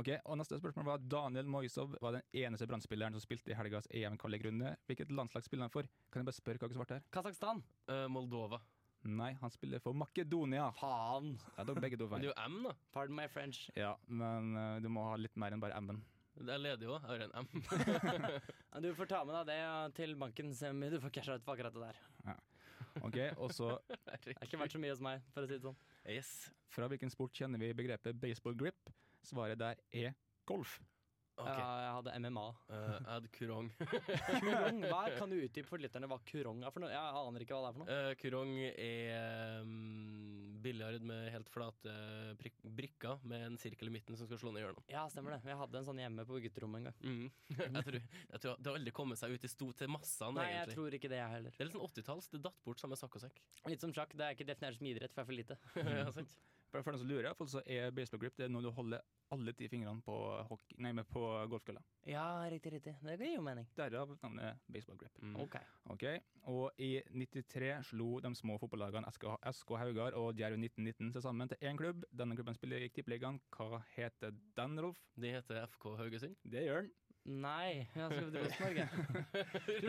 [0.00, 3.88] Ok, og Neste spørsmål var Daniel Moisov var den eneste brannspilleren som spilte i helgas
[3.92, 4.72] EM-kvalikrunde.
[4.88, 5.88] Hvilket landslag spiller han for?
[6.08, 7.04] Kan jeg bare spørre hva du svarte her?
[7.12, 7.60] Kasakhstan.
[7.90, 8.62] Uh, Moldova.
[9.02, 10.70] Nei, han spiller for Makedonia.
[10.78, 11.34] Faen.
[11.58, 12.74] Ja, da er begge to Men det er jo M, da.
[12.94, 13.66] Pardon my French.
[13.76, 16.00] Ja, men uh, du må ha litt mer enn bare M-en.
[16.32, 17.02] Det er ledig òg.
[17.04, 18.30] Jeg har en M.
[18.82, 21.52] Du får ta med deg det til banken, se om du får casha ut for
[21.52, 21.98] akkurat det der.
[23.00, 23.72] Ok, og så
[24.24, 25.78] Det har ikke vært så mye hos meg, for å si det sånn.
[26.12, 26.32] Yes.
[26.72, 28.92] Fra hvilken sport kjenner vi begrepet baseball grip?
[29.24, 30.16] Svaret der er
[30.48, 30.80] golf.
[31.32, 31.56] Okay.
[31.56, 32.42] Ja, jeg hadde MMA.
[32.68, 33.68] Uh, jeg hadde kurong.
[34.42, 36.90] Kurong, hva er- Kan du utdype for lytterne hva kurong er for noe?
[36.92, 37.96] Jeg aner ikke hva det er for noe.
[37.96, 40.21] Uh, kurong er um,
[40.62, 41.94] biljard med helt flate
[42.62, 44.86] brikker med en sirkel i midten som skal slå ned hjørnet.
[44.92, 45.42] Ja, stemmer det.
[45.50, 47.02] Jeg hadde en sånn hjemme på gutterommet en gang.
[47.02, 47.26] Mm.
[47.78, 50.48] jeg, tror, jeg tror Det har aldri kommet seg ut i sto til massene, Nei,
[50.54, 51.56] jeg tror ikke det, jeg heller.
[51.56, 52.32] Det er litt sånn 80-talls.
[52.32, 53.44] Det datt bort sammen med sakk og sekk.
[53.70, 55.60] Litt som sjakk, det er ikke definert som idrett, for jeg er for lite.
[56.02, 56.36] ja, sant?
[56.72, 59.52] For den som lurer, i så er baseball grip det er når du holder alle
[59.56, 60.14] ti fingrene på,
[60.48, 61.80] hockey, nei, på golfkølla.
[62.08, 62.94] Ja, riktig, riktig.
[63.04, 63.68] Det gir jo mening.
[63.76, 65.20] Derav navnet baseball grip.
[65.22, 65.36] Mm.
[65.44, 65.56] Ok.
[65.94, 66.04] Ok,
[66.52, 71.52] Og i 93 slo de små fotballagene SK, SK Haugar og Djerv 1919 til sammen
[71.52, 72.04] til én klubb.
[72.12, 73.40] Denne klubben spiller i Tippeligaen.
[73.56, 75.00] Hva heter den, Rolf?
[75.16, 76.36] De heter FK Haugesund.
[76.44, 76.92] Det gjør den.
[77.22, 78.78] Nei, jeg har til Rosenborg.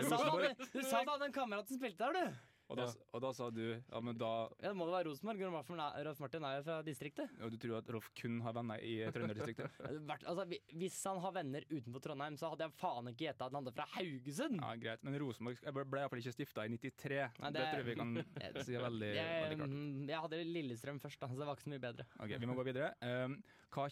[0.76, 2.53] du sa du hadde en kamerat som spilte der, du.
[2.72, 4.30] Og da, og da sa du ja, men da
[4.64, 5.42] Ja, det må det være Rosenborg.
[5.44, 7.30] Rolf Martin- Rolf Martin er jo fra distriktet.
[7.44, 9.76] og du tror at Rolf kun har venner i Trønderdistriktet?
[10.24, 13.60] Altså, hvis han har venner utenfor Trondheim, så hadde jeg faen ikke gjetta at han
[13.66, 14.62] hadde fra Haugesund.
[14.64, 15.04] Ja, greit.
[15.04, 15.60] Men Rosenborg
[15.92, 17.20] ble iallfall ikke stifta i 93.
[17.44, 18.14] Nei, det, tror jeg vi kan
[18.70, 19.76] si veldig, jeg, veldig klart.
[19.76, 22.08] mm, jeg hadde Lillestrøm først, da, så det var ikke så mye bedre.
[22.24, 22.94] Ok, Vi må gå videre.
[23.04, 23.38] Um,
[23.76, 23.88] hva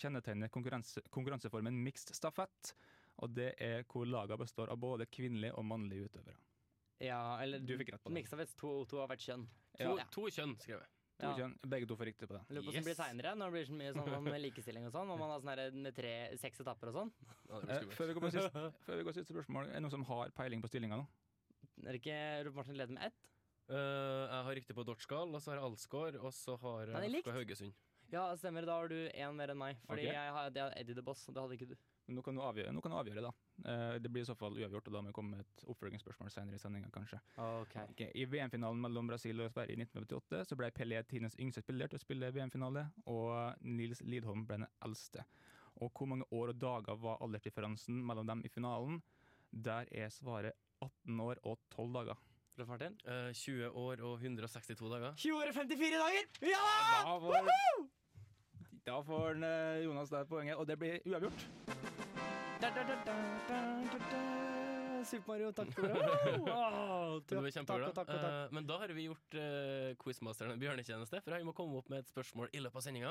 [0.00, 2.74] kjennetegner konkurranse, konkurranseformen mixed stafett?
[3.22, 6.34] Og det er hvor lagene består av både kvinnelige og mannlige utøvere.
[7.00, 8.14] Ja, eller Du fikk rett på det.
[8.22, 9.46] Miksa vest to, to av hvert kjønn.
[9.78, 10.04] To, Ja.
[10.10, 10.88] to kjønn, skrev jeg.
[11.20, 11.34] To Ja.
[11.36, 12.42] kjønn, begge to får riktig på det.
[12.50, 14.92] Lurer på hvordan det blir seinere, når det blir så mye sånn med likestilling og
[14.92, 15.10] sånn.
[15.10, 17.12] Om man har sånn her med tre, seks etapper og sånn.
[17.48, 18.50] Ja, det Eh, før, vi går på siste,
[18.86, 21.06] før vi går på siste spørsmål, er det noen som har peiling på stillinga nå?
[21.86, 23.14] Er det ikke Rolf Martin leder med ett?
[23.70, 27.02] Eh, jeg har riktig på Dortskal, og så har jeg Alsgaard, og så har er
[27.02, 27.26] jeg likt.
[27.26, 27.72] FK Haugesund.
[28.12, 28.64] Ja, stemmer.
[28.66, 29.76] Da har du én mer enn meg.
[29.88, 30.12] Fordi Ok.
[30.12, 31.76] jeg har jeg har Eddie the Boss, og det hadde ikke du.
[32.06, 33.30] Men nå kan du avgjøre, nå kan du avgjøre da.
[33.62, 36.32] Eh, det blir i så fall uavgjort, og da må vi komme med et oppfølgingsspørsmål
[36.32, 37.20] senere i sendinga, kanskje.
[37.38, 37.76] Ok.
[37.92, 38.10] Okay.
[38.18, 42.00] I VM-finalen mellom Brasil og Sverige i 1958 så ble Pelé tidenes yngste spiller til
[42.00, 45.24] å spille VM-finale, og Nils Lidholm ble den eldste.
[45.82, 49.00] Og hvor mange år og dager var aldersdifferansen mellom dem i finalen?
[49.50, 52.22] Der er svaret 18 år og 12 dager.
[52.58, 52.98] Rolf Martin?
[53.06, 55.14] Eh, 20 år og 162 dager.
[55.16, 56.30] 20 år og 54 dager!
[56.42, 56.62] Ja!
[57.02, 57.50] Da får,
[58.86, 61.93] da får eh, Jonas der poenget, og det blir uavgjort.
[62.64, 63.14] Da, da, da, da,
[63.48, 63.56] da,
[63.92, 64.20] da, da.
[65.04, 65.96] Super Mario, takk for det.
[66.46, 68.22] Wow, Du er takk, takk, takk, takk.
[68.24, 71.90] Uh, men da har vi gjort uh, quizmasteren en bjørnetjeneste, for han må komme opp
[71.92, 73.10] med et spørsmål i løpet av sendinga.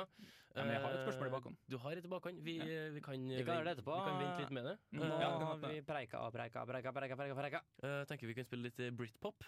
[0.56, 1.62] Ja, men jeg har et spørsmål i bakhånd.
[1.70, 2.42] Du har et i bakhånd.
[2.48, 2.88] Vi, ja.
[2.96, 3.70] vi kan, Vi kan.
[3.70, 4.76] Vi kan vente litt med det.
[4.98, 7.64] Nå Eh, Ja, har vi preika og preika, preika, preika, preika, preika.
[7.86, 9.46] Uh, tenker vi kan spille litt eh, britpop.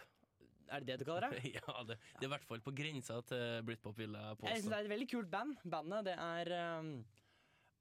[0.69, 1.49] Er det det du kaller det?
[1.57, 4.69] ja, det, det er i hvert fall på grensa til britpop, vil jeg Jeg synes
[4.69, 5.57] det er et veldig kult band.
[5.65, 6.97] Bandet det er um,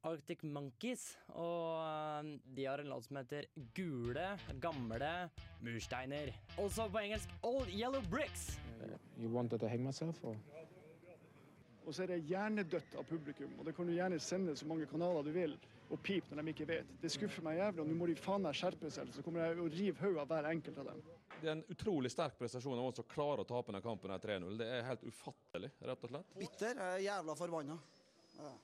[0.04, 1.06] Arctic Monkeys.
[1.34, 4.26] Og um, de har en låt som heter Gule,
[4.62, 5.12] gamle
[5.64, 6.32] mursteiner.
[6.60, 8.58] Også på engelsk Old Yellow Bricks.
[9.18, 10.20] You wanted to hang myself?
[10.24, 10.36] Or?
[11.84, 14.86] Og så er det hjernedødt av publikum, og det kan du gjerne sende så mange
[14.88, 15.56] kanaler du vil,
[15.92, 16.92] og pipe når de ikke vet.
[17.02, 19.58] Det skuffer meg jævlig, og nå må de faen meg skjerpe seg, så kommer jeg
[19.60, 21.02] å rive hodet av hver enkelt av dem.
[21.42, 24.22] Det er en utrolig sterk prestasjon av oss som klarer å tape denne kampen her
[24.22, 24.54] 3-0.
[24.62, 26.38] Det er helt ufattelig, rett og slett.
[26.40, 26.72] Bitter.
[26.80, 27.76] Jeg er jævla forbanna.
[28.38, 28.54] Ja.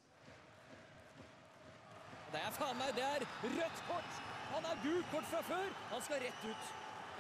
[2.33, 4.13] Det er faen meg, det er rødt kort!
[4.55, 5.67] Han har gult kort fra før!
[5.93, 6.69] Han skal rett ut.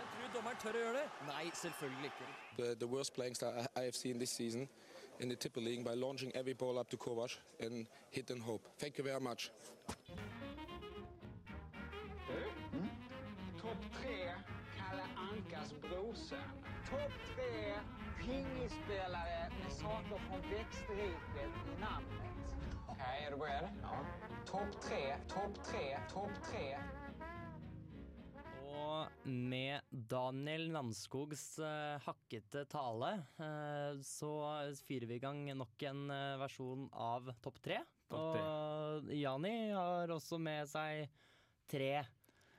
[0.00, 1.08] Jeg tror dommeren tør å gjøre det.
[1.28, 2.28] Nei, selvfølgelig ikke.
[2.58, 4.68] the, the worst playing style I- I have seen this season
[5.20, 8.62] in the Tipper League by launching every ball up to Kovac and hit and hope.
[8.78, 9.50] Thank you very much.
[13.60, 14.16] Topp tre
[14.78, 16.48] Kalle Ankas brorson.
[16.90, 17.74] Topp tre
[18.20, 22.56] pingisspelare med saker från växtriket i namnet.
[22.88, 23.68] Okej, är du beredd?
[23.82, 24.04] Ja.
[24.50, 26.64] Topp tre, topp tre, topp tre.
[28.66, 34.32] Og med Daniel Landskogs uh, hakkete tale uh, så
[34.88, 37.78] fyrer vi i gang nok en uh, versjon av Topp tre.
[38.10, 38.40] Top.
[38.42, 41.06] Og Jani har også med seg
[41.70, 42.00] tre.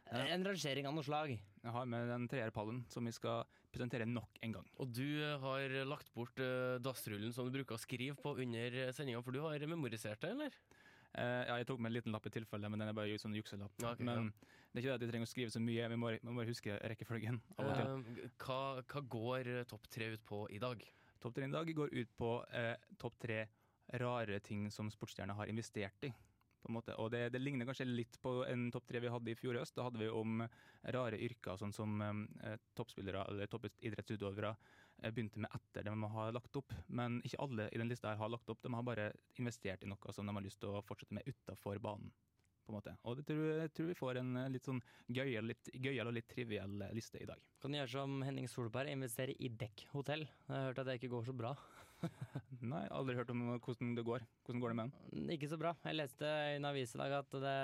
[0.08, 0.24] Ja.
[0.32, 1.36] En rangering av noe slag.
[1.36, 4.72] Jeg har med den treerpallen som vi skal presentere nok en gang.
[4.80, 8.80] Og du eh, har lagt bort eh, dassrullen som du bruker å skrive på under
[8.96, 10.56] sendinga, for du har memorisert det, eller?
[11.12, 13.36] Eh, ja, jeg tok med en liten lapp i tilfelle, men den er bare sånn
[13.36, 13.74] jukselapp.
[13.82, 14.50] Okay, men ja.
[14.72, 16.38] det er ikke det at jeg trenger å skrive så mye, vi må, vi må
[16.40, 17.92] bare huske rekkefølgen av og til.
[17.92, 18.62] Eh, hva,
[18.94, 20.84] hva går eh, topp tre ut på i dag?
[21.22, 23.44] Topp tre i dag går ut på eh, topp tre
[24.00, 26.14] rare ting som sportsstjerner har investert i.
[26.62, 26.94] På en måte.
[27.02, 29.74] Og det, det ligner kanskje litt på en topp tre vi hadde i fjor høst.
[29.76, 30.44] Da hadde vi om
[30.96, 34.54] rare yrker, sånn som eh, toppspillere eller toppidrettsutøvere
[35.10, 36.74] begynte med etter de har lagt opp.
[36.88, 38.62] Men ikke alle i den lista her har lagt opp.
[38.62, 39.12] De har bare
[39.42, 42.14] investert i noe som de har lyst til å fortsette med utafor banen.
[42.62, 42.94] På en måte.
[43.10, 46.14] Og det tror, jeg tror vi får en eh, litt sånn gøyal litt, gøyal og
[46.14, 47.42] litt triviell eh, liste i dag.
[47.58, 50.28] Kan du gjøre som Henning Solberg, investere i dekkhotell?
[50.30, 51.56] Jeg har hørt at det ikke går så bra.
[52.74, 54.26] Nei, aldri hørt om hvordan det går.
[54.46, 55.30] Hvordan går det med den?
[55.34, 55.74] Ikke så bra.
[55.90, 57.58] Jeg leste i en avis i dag at det,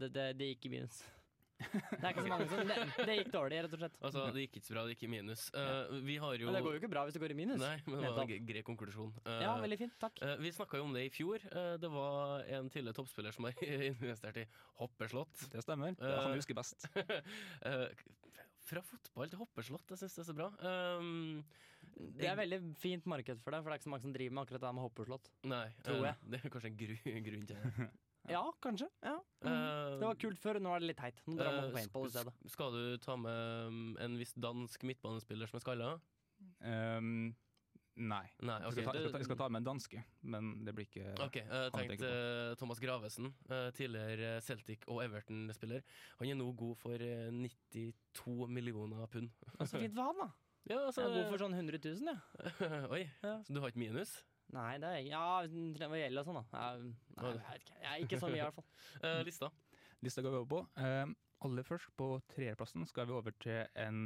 [0.00, 1.02] det, det, det gikk i minus.
[1.72, 2.76] Det er ikke så mange som Det,
[3.08, 3.96] det gikk dårlig, rett og slett.
[4.02, 5.44] Altså, Det gikk ikke så bra, det gikk i minus.
[5.54, 7.60] Uh, vi har jo Men det går jo ikke bra hvis det går i minus.
[7.62, 9.12] Nei, men det var en grei konklusjon.
[9.26, 10.22] Uh, Ja, veldig fint, takk.
[10.22, 11.44] Uh, vi snakka jo om det i fjor.
[11.52, 14.46] Eh, det var en tidligere toppspiller som har investert i
[14.82, 15.46] hoppeslott.
[15.52, 15.94] Det stemmer.
[15.98, 16.88] Det er han husker best.
[17.62, 17.88] Eh,
[18.66, 20.46] fra fotball til hoppeslott, jeg syns det er så bra.
[20.62, 21.42] Um,
[22.16, 24.34] Det er veldig fint marked for det, for det er ikke så mange som driver
[24.36, 25.30] med akkurat det med hoppeslott.
[25.50, 26.14] Nei, Tror jeg.
[26.30, 26.94] det er kanskje en gru,
[27.26, 27.88] grunn til det.
[28.30, 28.86] Ja, kanskje.
[29.02, 29.16] Ja.
[29.42, 29.52] Mm.
[29.52, 31.22] Eh, det var kult før, nå er det litt teit.
[31.26, 32.34] Nå drar man på Eh, paintball i stedet.
[32.54, 35.94] Skal du ta med um, en viss dansk midtbanespiller som er skalla?
[36.62, 37.32] Um,
[38.00, 38.24] Nei.
[38.40, 40.72] Nei, jeg, skal ta, jeg, skal ta, jeg skal ta med en danske, men det
[40.76, 45.84] blir ikke Ok, jeg han tenkte eh, Thomas Gravesen, eh, tidligere Celtic og Everton-spiller.
[46.22, 49.28] Han er nå god for eh, 92 millioner pund.
[49.60, 50.30] Så fint for han, da.
[50.70, 52.82] Ja, altså, Jeg er god for sånn 100 000, jeg.
[52.94, 54.12] Oi, så du har ikke minus?
[54.52, 56.44] Nei, det er Ja, hva gjelder og sånn, da.
[56.52, 57.76] Nei, jeg vet ikke.
[57.80, 58.66] Jeg er ikke så mye, i hvert fall.
[59.04, 59.48] uh, lista?
[60.04, 60.60] Lista går vi over på.
[60.76, 61.14] Uh,
[61.46, 64.04] aller først, på tredjeplassen, skal vi over til en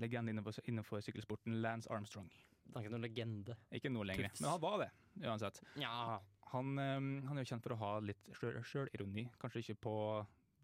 [0.00, 2.30] legende innenfor, innenfor sykkelsporten, Lance Armstrong.
[2.70, 3.56] Det er ikke noen legende.
[3.74, 4.44] Ikke nå lenger, Tufs.
[4.44, 4.90] men han var det,
[5.26, 5.58] uansett.
[5.82, 6.20] Ja.
[6.52, 9.96] Han, um, han er jo kjent for å ha litt sjøl- sjølironi, kanskje ikke på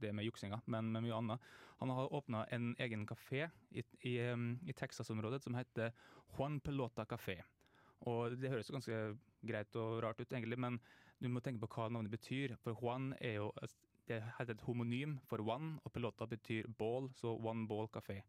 [0.03, 1.45] det med juksinga, men med mye annet.
[1.81, 4.15] Han har åpna en egen kafé i, i,
[4.69, 5.93] i Texas-området som heter
[6.37, 7.41] Juan Pelota Café.
[8.06, 9.00] Og det høres jo ganske
[9.46, 10.80] greit og rart ut, egentlig, men
[11.22, 12.56] du må tenke på hva navnet betyr.
[12.61, 13.52] For Juan er jo
[14.06, 18.20] det heter et homonym for one, og Pelota betyr ball, så One Ball Café.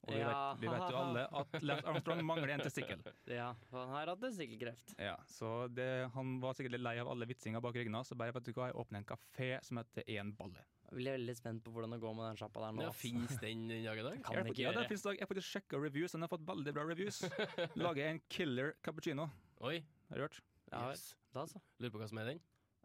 [0.00, 0.28] Og vi, Ja.
[0.30, 3.02] vet, vi vet jo alle at Lance Armstrong mangler en testikkel.
[3.28, 4.94] Ja, han har hatt testikkelkreft.
[4.98, 8.16] Ja, så det, Han var sikkert litt lei av alle vitsinga bak ryggen hans, så
[8.16, 10.64] bare vet du hva, jeg åpner en kafé som heter Én balle.
[10.90, 12.82] Blir veldig spent på hvordan det går med den sjappa der nå.
[12.88, 12.92] Ja.
[12.98, 14.16] Fins den den dag i dag?
[14.26, 16.30] Kan Jeg den ikke ja, det finnes dag- Jeg har faktisk sjekka reviews, den har
[16.32, 17.20] fått veldig bra reviews.
[17.78, 19.28] Lager en killer cappuccino.
[19.60, 19.76] Oi.
[20.10, 20.40] Har du hørt?
[20.72, 20.88] Ja.
[20.90, 21.04] Yes.
[21.34, 21.60] Da så.
[21.78, 22.40] Lurer på hva som er den?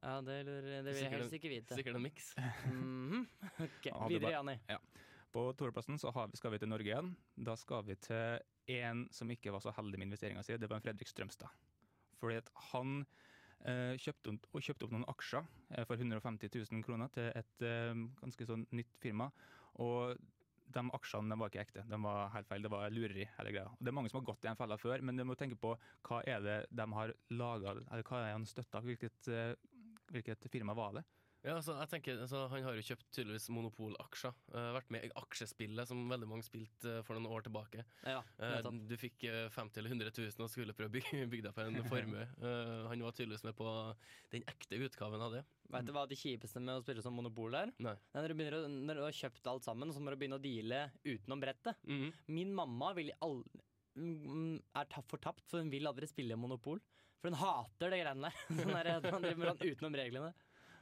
[0.06, 1.78] Ja, det, lurer- det vil jeg helst ikke vite.
[1.80, 2.34] Sikkert en miks.
[2.70, 3.26] Mhm.
[3.58, 4.60] Han Videre, Jani.
[4.70, 4.78] Ja.
[5.34, 7.10] På Toreplassen så vi, skal vi til Norge igjen.
[7.36, 8.40] Da skal vi til
[8.78, 10.56] en som ikke var så heldig med investeringa si.
[10.62, 11.50] Det var en Fredrik Strømstad.
[12.22, 13.02] Fordi at han
[13.64, 18.06] eh, kjøpte, og kjøpte opp noen aksjer eh, for 150 000 kroner til et eh,
[18.22, 19.30] ganske sånn nytt firma.
[19.84, 20.16] Og
[20.76, 22.66] de aksjene de var ikke ekte, de var helt feil.
[22.66, 23.28] Det var lureri.
[23.38, 23.68] hele greia.
[23.72, 25.60] Og det er mange som har gått i den fella før, men du må tenke
[25.60, 25.76] på
[26.08, 28.82] hva er det de har laga, eller hva er det han støtta?
[28.84, 29.30] Hvilket,
[30.12, 31.06] hvilket firma var det?
[31.46, 34.34] Ja, altså, jeg tenker, så Han har jo kjøpt tydeligvis monopolaksjer.
[34.50, 37.84] Uh, vært med i aksjespillet som veldig mange spilte uh, for noen år tilbake.
[38.02, 41.46] Ja, uh, du fikk uh, 50 eller 100 000 og skulle prøve å bygge, bygge
[41.50, 42.26] deg på en formue.
[42.90, 43.68] Han var tydeligvis med på
[44.34, 45.44] den ekte utgaven av det.
[45.76, 47.72] Vet du hva det kjipeste med å spille som monopol er?
[47.82, 47.96] Nei.
[48.18, 50.88] Når du, å, når du har kjøpt alt sammen, så må du begynne å deale
[51.06, 51.78] utenom brettet.
[51.86, 52.10] Mhm.
[52.34, 53.40] Min mamma vil all,
[53.98, 56.82] mm, er ta- fortapt, for hun vil aldri spille monopol.
[57.22, 58.42] For hun hater det greiene der.
[58.60, 60.34] Sånn der man driver med sånn utenom reglene.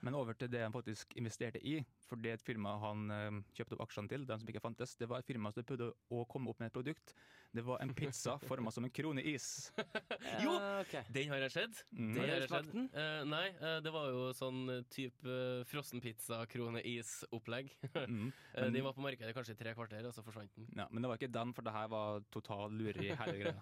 [0.04, 1.78] Men over til det han faktisk investerte i.
[2.10, 5.08] For det et firma han eh, kjøpte opp aksjene til, de som ikke fantes, det
[5.10, 7.14] var et firma som prøvde å komme opp med et produkt.
[7.54, 9.72] Det var en pizza forma som en kroneis.
[10.44, 10.52] Jo!
[10.58, 10.94] Ja, ok.
[11.14, 11.76] Den har jeg sett.
[11.94, 12.14] Mm.
[12.16, 12.70] Den Har jeg sett.
[12.76, 14.62] Eh, nei, uh, det var jo sånn
[14.92, 17.68] type uh, frossenpizza-krone-is-opplegg.
[18.04, 18.34] Mm.
[18.58, 20.66] uh, den var på markedet kanskje i tre kvarter, og så forsvant den.
[20.76, 23.60] Ja, men det var ikke den, for det her var total lureri, hele greia.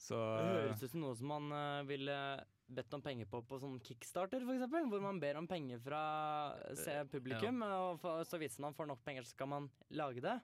[0.00, 1.44] Så Det høres ut som noe som man
[1.88, 2.16] ville
[2.66, 6.02] bedt om penger på på sånn kickstarter, for eksempel, Hvor man ber om penger fra
[6.78, 10.38] se, publikum, og for, så hvis man får nok penger, så skal man lage det.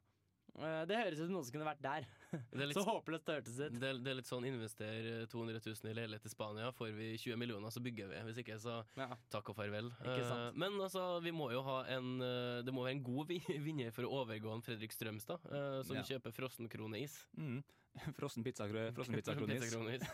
[0.58, 2.06] Eh, det høres ut som noen som kunne vært der.
[2.34, 3.76] Er litt, Så håpløst det hørtes ut.
[3.80, 7.10] det, det er litt sånn invester eh, 200 000 i leilighet i Spania, får vi
[7.22, 8.20] 20 millioner, så bygger vi.
[8.28, 9.10] Hvis ikke, så Ja.
[9.30, 9.92] takk og farvel.
[10.04, 13.42] Eh, men altså, vi må jo ha en eh, Det må være en god vi-
[13.68, 16.02] vinner for å overgå en Fredrik Strømstad, eh, som Ja.
[16.02, 17.20] kjøper frossenkroneis.
[17.36, 17.60] mm.
[18.14, 19.02] Frossen pizza, pizza.
[19.02, 20.04] Pizzakronis.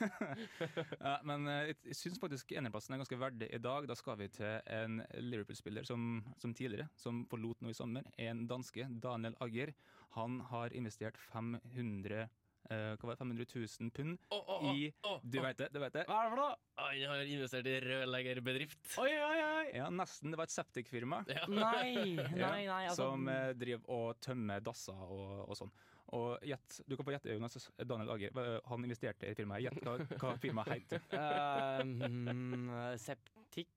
[1.01, 3.85] ja, men eh, jeg, jeg syns faktisk enerplassen er ganske verdig i dag.
[3.91, 8.09] Da skal vi til en Liverpool-spiller som, som tidligere, som forlot nå i sommer.
[8.17, 9.75] En danske, Daniel Agger.
[10.17, 12.27] Han har investert 500
[12.67, 13.45] Uh, hva var det, 500
[13.79, 14.89] 000 pund oh, oh, oh, i
[15.23, 16.03] Du veit det, du vet det.
[16.09, 16.57] Hva er det for noe?
[16.81, 18.81] Han har investert i rørleggerbedrift.
[18.99, 19.67] Oi, oi, oi!
[19.77, 20.33] Ja, nesten.
[20.35, 21.21] Det var et septikfirma.
[21.31, 21.45] Ja.
[21.47, 22.81] Nei, nei, nei.
[22.89, 25.71] Altså, som uh, driver og tømmer dasser og, og sånn.
[26.15, 27.71] Og gjett, du kan få gjette, Jonas.
[27.83, 28.37] Daniel Ager
[28.71, 29.67] han investerte i firmaet.
[29.67, 31.03] Gjett hva, hva firmaet heter.
[31.19, 32.71] eh, mm,
[33.03, 33.73] septikk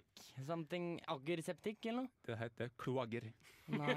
[0.45, 2.11] Something Agger septikk, eller noe?
[2.27, 3.29] Det heter Kloagger.
[3.69, 3.95] Nei,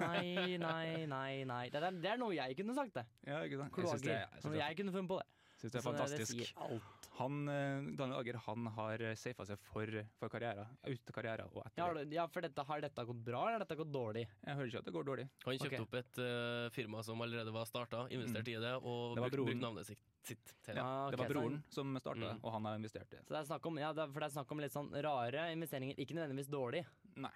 [0.00, 1.32] nei, nei, nei.
[1.48, 1.62] nei.
[1.72, 3.04] Det, er, det er noe jeg kunne sagt, det.
[3.28, 3.74] Ja, ikke sant?
[3.74, 4.12] Kloagger.
[4.12, 5.28] jeg jeg, jeg kunne funnet på det.
[5.70, 7.10] Synes det er det- det fantastisk.
[7.18, 9.86] Han, eh, Daniel Agger han har safa seg for,
[10.18, 10.66] for karriere.
[10.86, 11.78] Ut til karriere og etter.
[11.78, 14.26] Ja, ja, for dette, har dette gått bra, eller har dette gått dårlig?
[14.44, 15.28] Jeg hører ikke at det går dårlig.
[15.44, 15.84] Han kjøpte okay.
[15.86, 19.60] opp et uh, firma som allerede var starta, investerte i det og Det brukte brukte
[19.62, 20.82] navnet sitt, sitt til det.
[20.82, 22.40] okay, Det var broren han- som starta, Mm.
[22.42, 23.24] og han har investert i det.
[23.26, 24.90] Så det er snakk om, ja, det er, for det er snakk om litt sånn
[25.02, 26.84] rare investeringer, ikke nødvendigvis dårlig.
[27.16, 27.30] Nei.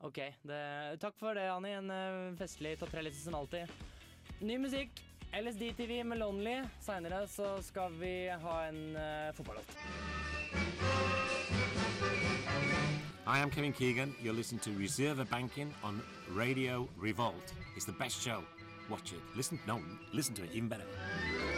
[0.00, 1.70] Ok, det, takk for det, Anni.
[1.70, 3.70] En eh, festlig topp tre-liste som alltid.
[4.42, 4.90] Ny musikk.
[5.42, 6.62] LSD-TV med Lonely.
[6.80, 9.76] Seinere så skal vi ha en uh, fotballåt.
[13.26, 14.14] Hi, I'm Kevin Keegan.
[14.22, 16.02] You're listening to Reserve Banking on
[16.36, 17.54] Radio Revolt.
[17.76, 18.40] It's the best show.
[18.90, 19.22] Watch it.
[19.36, 19.60] Listen.
[19.66, 19.80] No,
[20.12, 20.50] listen to it.
[20.54, 20.84] Even better.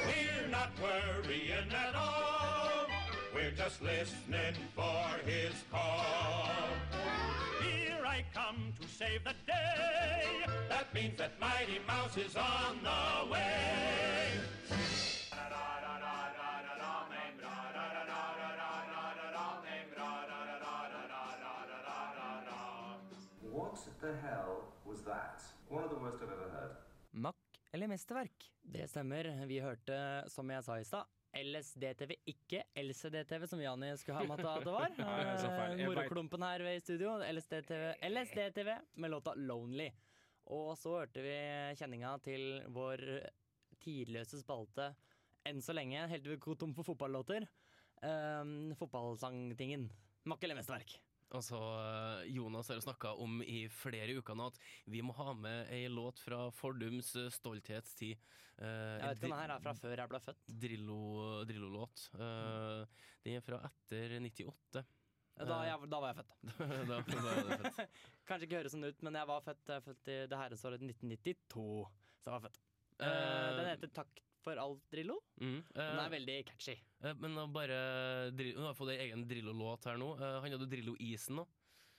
[0.07, 2.87] We're not worrying at all.
[3.35, 6.49] We're just listening for his call.
[7.62, 10.23] Here I come to save the day.
[10.69, 14.40] That means that Mighty Mouse is on the way.
[23.53, 25.42] What the hell was that?
[25.69, 26.77] One of the worst I've ever heard.
[27.11, 27.35] Mack
[27.73, 28.51] eller mesterverk?
[28.62, 29.47] Det stemmer.
[29.47, 31.05] Vi hørte, som jeg sa i stad,
[31.37, 34.96] LSD-TV, ikke LCD-TV, som Jani skulle ha med at det var.
[35.77, 37.16] Eh, Moroklumpen her ved i studio.
[37.20, 39.92] LSD-TV LSD-TV med låta 'Lonely'.
[40.57, 41.37] Og så hørte vi
[41.79, 43.03] kjenninga til vår
[43.83, 44.92] tidløse spalte
[45.46, 47.46] enn så lenge, helt til vi går tom for fotballåter.
[48.03, 49.88] Um, fotballsangtingen.
[50.27, 50.99] Mack eller mesterverk?
[51.35, 51.59] Altså,
[52.31, 56.21] Jonas har snakka om i flere uker nå at vi må ha med ei låt
[56.23, 58.21] fra fordums eh, stolthetstid.
[58.57, 60.45] Eh, Jeg vet ikke om den her er fra før jeg ble født.
[60.67, 62.05] Drillo- Drillo-låt.
[62.15, 64.85] Eh, den er fra etter 98.
[65.37, 66.37] Da, jeg, da var jeg født.
[66.89, 67.99] da, da var født.
[68.31, 70.87] Kanskje ikke høres sånn ut, men jeg var født, jeg er født i det herresåret
[70.87, 71.67] 1992.
[72.23, 72.62] Så jeg var født.
[72.97, 75.19] Eh, den heter Takk for alt, Drillo.
[75.43, 76.79] Mm, Den eh, er veldig catchy.
[77.05, 77.77] Uh, men bare
[78.39, 80.15] Dri- Nå har fått ei egen Drillo-låt her nå.
[80.21, 81.47] Uh, han hadde Drillo-isen nå.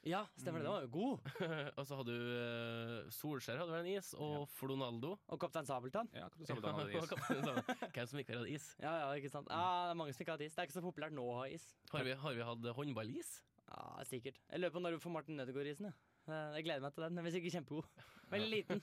[0.08, 0.68] Ja, stemmer det.
[0.70, 1.26] Den var jo god.
[1.82, 5.16] og så hadde du eh, Solskjær hadde vel en is, og Flonaldo.
[5.34, 6.08] Og Kaptein Sabeltann.
[6.16, 7.10] Ja, Kaptein Sabeltann hadde is.
[7.12, 7.90] Sabeltann.
[7.98, 8.68] Hvem som ikke har hatt is?
[8.80, 9.50] Ja, ja, ikke sant.
[9.52, 10.56] Ja, det er mange som ikke har hatt is.
[10.56, 11.66] Det er ikke så populært nå å ha is.
[11.92, 13.34] Har vi, har vi hatt håndballis?
[13.68, 14.40] Ja, sikkert.
[14.48, 15.90] Jeg lurer på når du får Martin Nødegaard-isen.
[15.92, 15.98] Ja.
[16.32, 17.20] Eh, Jeg gleder meg til den.
[17.20, 18.08] Den blir sikkert kjempegod.
[18.32, 18.82] Veldig liten.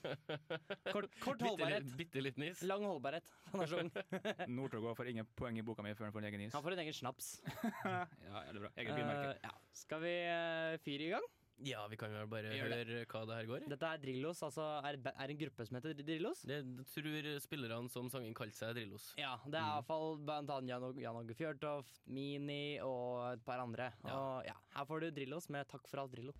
[0.93, 1.87] Kort, kort holdbarhet.
[1.99, 2.63] bitte liten is.
[2.67, 3.31] Lang holdbarhet.
[3.53, 3.93] Han er sånn.
[4.57, 6.57] Northug får ingen poeng i boka mi før han får en egen is.
[6.57, 7.31] Han får en egen snaps.
[7.85, 8.75] ja, ja, det er bra.
[8.81, 9.33] Egen bilmerke.
[9.35, 9.57] Eh, ja.
[9.85, 11.33] Skal vi uh, fyre i gang?
[11.63, 13.69] Ja, vi kan jo bare høre hva det her går i.
[13.71, 16.43] Dette er Drillos, altså er, er en gruppe som heter Drillos.
[16.49, 16.59] Det
[16.91, 19.13] tror spillerne som sangen kalte seg Drillos.
[19.21, 23.93] Ja, det er iallfall blant annet Jan, Jan Åge Fjørtoft, Mini og et par andre.
[24.09, 26.35] Og ja, her får du Drillos med Takk for alt, Drillo.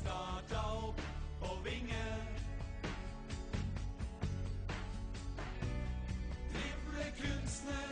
[0.00, 1.00] Starta opp
[1.40, 2.16] på vinger.
[6.52, 7.90] Driblekunstner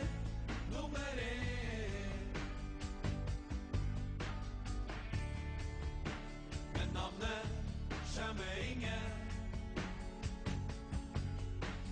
[0.71, 2.33] nummer én.
[6.73, 7.47] Men navnet
[8.13, 9.09] skjemmer ingen.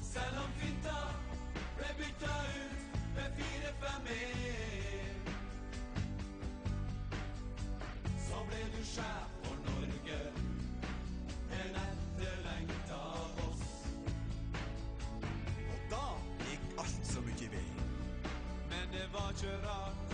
[0.01, 0.99] Selv om finta
[1.77, 2.81] ble bytta ut
[3.15, 5.23] med fire-fem-en.
[8.27, 9.26] Så ble du sjef
[19.43, 20.06] Men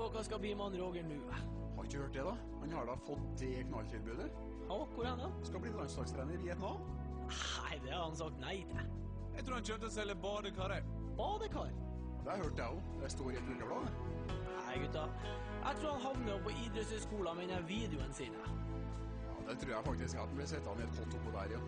[0.00, 1.18] på hva skal bli med han Roger nå?
[1.76, 2.32] Har ikke hørt det, da?
[2.62, 4.28] Han har da fått det knalltilbudet.
[4.70, 5.34] Ja, hvor er han?
[5.44, 6.80] Skal bli landslagstrener i Vietnam.
[7.28, 8.88] Nei, det har han sagt nei til.
[9.34, 10.74] Jeg tror han til å selge badekar.
[11.18, 11.74] Badekar?
[12.20, 12.88] Det har jeg hørt, jeg òg.
[13.02, 14.00] Det står i et underblad.
[14.54, 15.04] Nei, gutta.
[15.66, 18.40] Jeg tror han havner på idrettshøyskolen med den videoen sin.
[18.40, 21.62] Ja, det tror jeg faktisk at han blir sittende i et kott oppå der, ja.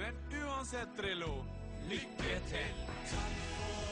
[0.00, 1.32] Men uansett, Drillo,
[1.90, 2.84] lykke til!
[3.14, 3.89] Takk for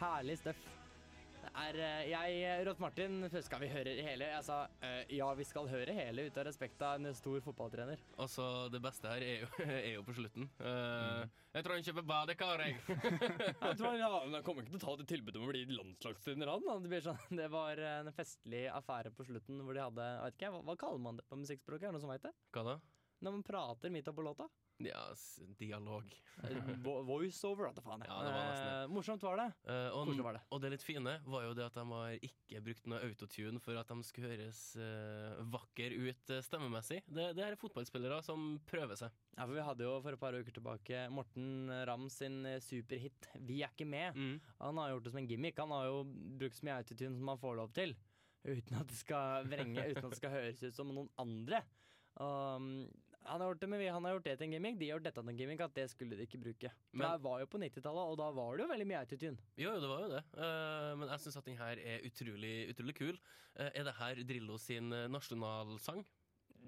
[0.00, 0.66] herlig støff.
[1.38, 4.26] Det er eh, Jeg, Rolf Martin, først skal vi høre hele?
[4.34, 8.02] Jeg sa eh, ja, vi skal høre hele ut av respekt av en stor fotballtrener.
[8.20, 10.48] Altså, det beste her er jo, er jo på slutten.
[10.60, 11.22] Eh,
[11.56, 12.76] Jeg tror han kjøper badekar, jeg.
[12.90, 15.50] Jeg tror han, ja, men han kommer ikke til å ta det tilbudet om å
[15.54, 16.68] bli landslagstrener, han.
[16.84, 20.38] Det, blir sånn, det var en festlig affære på slutten hvor de hadde jeg vet
[20.40, 21.88] ikke, hva, hva kaller man det på musikkspråket?
[21.88, 22.34] Er det noen som veit det?
[22.54, 22.78] Hva da?
[23.20, 24.46] Når man prater midt oppå låta?
[24.78, 25.00] Ja,
[25.58, 26.12] dialog.
[26.84, 28.04] Vo- Voiceover, da faen.
[28.06, 28.74] Ja, det var nesten det.
[28.84, 29.46] Eh, morsomt var det.
[29.66, 30.42] Eh, og, var det.
[30.54, 33.74] og det litt fine var jo det at de har ikke brukt noe autotune for
[33.80, 37.00] at de skulle høres eh, vakker ut eh, stemmemessig.
[37.10, 39.16] Det, det er fotballspillere som prøver seg.
[39.34, 43.32] Ja, for Vi hadde jo for et par uker tilbake Morten Ramm sin eh, superhit
[43.34, 44.14] 'Vi er ikke med'.
[44.14, 44.38] Mm.
[44.62, 45.58] Han har gjort det som en gimmick.
[45.58, 46.04] Han har jo
[46.38, 47.96] brukt så mye autotune som han får lov til.
[48.46, 51.64] Uten at det skal vrenge, uten at det skal høres ut som noen andre.
[52.18, 52.86] Um,
[53.28, 55.06] han, har gjort det, med, han har gjort det til en gimmick, de har gjort
[55.08, 56.72] dette til en gimmick, at det skulle de ikke bruke.
[56.92, 59.38] Men- det var jo på 90-tallet, og da var det jo veldig mye autotune.
[59.56, 60.22] Jo, jo, det var jo det.
[60.38, 63.18] uh, men jeg syns at den her er utrolig, utrolig kul.
[63.58, 66.04] Uh, er det her Drillo sin eh, nasjonalsang?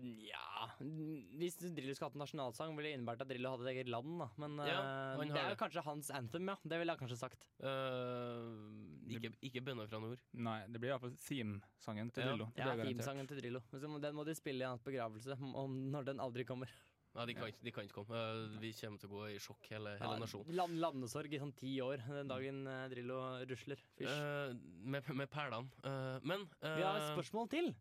[0.01, 3.91] Ja Hvis Drillo skulle hatt en nasjonalsang, ville det innebært at Drillo hadde et eget
[3.91, 4.29] land, da.
[4.41, 4.81] Men Ja,
[5.19, 6.57] det er jo kanskje hans anthem, ja.
[6.63, 7.47] Det ville jeg kanskje sagt.
[7.61, 10.23] Eh, ikke, ikke bønner fra nord.
[10.33, 12.51] Nei, det blir iallfall theme-sangen til Drillo.
[12.59, 13.65] Ja, theme-sangen til Drillo.
[13.75, 16.73] Den må de spille i hans begravelse, om når den aldri kommer.
[17.11, 18.19] Nei, de kan, ikke, de kan ikke komme.
[18.19, 20.55] Eh, vi kommer til å gå i sjokk, hele, hele Ja, nasjonen.
[20.55, 23.19] land, landesorg i sånn ti år, den dagen eh, Drillo
[23.51, 23.83] rusler.
[23.99, 24.13] Fysj.
[24.15, 24.53] Eh,
[24.95, 25.67] med, med perlene.
[25.83, 27.73] Uh, men uh, Vi har et spørsmål til.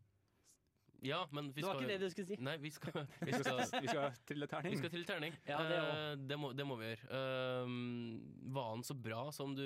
[1.06, 2.38] Ja, men vi Det var skal ikke det du skulle si.
[2.44, 2.96] Nei, vi skal
[3.28, 4.76] Vi skal, vi skal trille terning.
[4.76, 5.40] Vi skal trille terning.
[5.48, 7.10] Ja, det uh, det, må, det må vi gjøre.
[7.10, 9.66] Uh, var han så bra som du,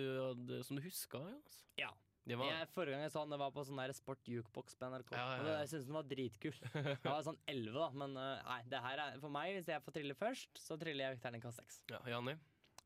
[0.65, 1.61] som du huska, Jonas?
[1.79, 1.91] Ja.
[2.23, 4.77] Det var, Jeg, forrige gang jeg sa han, det var på sånn der Sport Jukebox
[4.79, 5.09] på NRK.
[5.11, 5.41] Ja, ja, ja.
[5.43, 6.59] Og jeg syntes den var dritkul.
[6.71, 9.83] Jeg var sånn 11, da, men uh, nei, det her er for meg, hvis jeg
[9.83, 11.81] får trille først, så triller jeg terningkast 6.
[11.91, 12.37] ja, Janni?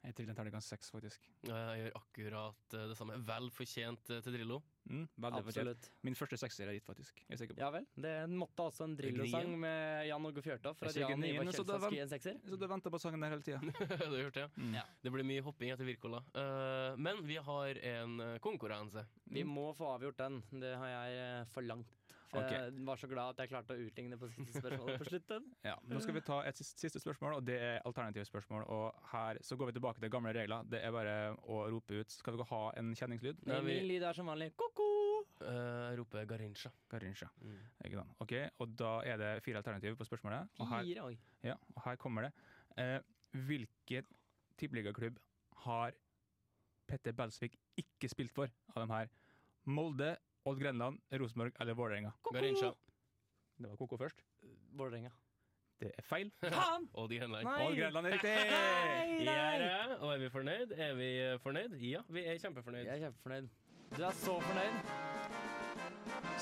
[0.05, 1.23] Jeg triller terningkast seks, faktisk.
[1.43, 3.15] Jeg gjør akkurat eh, det samme.
[3.27, 4.59] Vel fortjent eh, til Drillo.
[4.87, 5.71] Mm, veldig fortjent.
[5.73, 5.89] Absolutt.
[6.07, 7.17] Min første sekser er gitt, faktisk.
[7.25, 7.63] Jeg er sikker på.
[7.65, 7.87] Ja vel.
[7.99, 11.75] Det måtte også en Drillo-sang med Jan Åge Fjørtoft fra Jan Ivar gnien, så da
[11.75, 12.39] Kjelsås vent- i en sekser.
[12.47, 13.59] Så du venter på sangen der hele tida?
[13.65, 14.73] du har gjort det, Mm.
[14.79, 14.85] Ja.
[15.03, 16.23] Det blir mye hopping etter Wirkola.
[16.39, 19.03] Eh, men vi har en konkurranse.
[19.33, 20.39] Vi må få avgjort den.
[20.61, 21.91] Det har jeg forlangt.
[22.27, 22.57] For okay.
[22.65, 25.45] jeg var så glad at jeg klarte å utligne på siste spørsmålet på slutten.
[25.69, 28.65] Ja, Nå skal vi ta et siste spørsmål, og det er alternative spørsmål.
[28.67, 30.67] Og her så går vi tilbake til gamle regler.
[30.67, 31.15] Det er bare
[31.47, 32.11] å rope ut.
[32.11, 33.45] Skal vi ha en kjenningslyd?
[33.47, 34.89] Nei, vi- Min lyd er som vanlig ko-ko.
[35.41, 36.71] Eh, Jeg roper Garincha.
[36.89, 37.29] Garincha.
[37.41, 37.57] Mm.
[37.85, 38.15] Ikke sant?
[38.19, 40.49] Ok, og da er det fire alternativer på spørsmålet.
[40.59, 41.17] Og her, Fire, oi.
[41.43, 42.33] ja, og her kommer det.
[42.77, 42.99] Uh,
[43.47, 44.05] hvilken
[44.57, 45.17] tippeligaklubb
[45.63, 45.93] har
[46.87, 49.09] Petter Belsvik ikke spilt for av dem her?
[49.67, 50.15] Molde,
[50.47, 52.11] Odd Grenland, Rosenborg eller Vålerenga?
[52.31, 52.73] Garincha.
[53.57, 54.23] Det var Koko først.
[54.79, 55.11] Vålerenga.
[55.79, 56.31] Det er feil.
[56.41, 56.87] Faen!
[56.93, 57.47] Odd Grenland.
[57.47, 58.35] Odd Grenland er riktig!
[58.51, 59.67] Nei, Ja, nei.
[59.67, 60.71] Er, og er vi fornøyd?
[60.71, 61.75] Er vi eh, fornøyd?
[61.83, 62.85] Ja, vi er kjempefornøyd.
[62.85, 63.49] Jeg er kjempefornøyd.
[63.97, 64.75] Du er så fornøyd.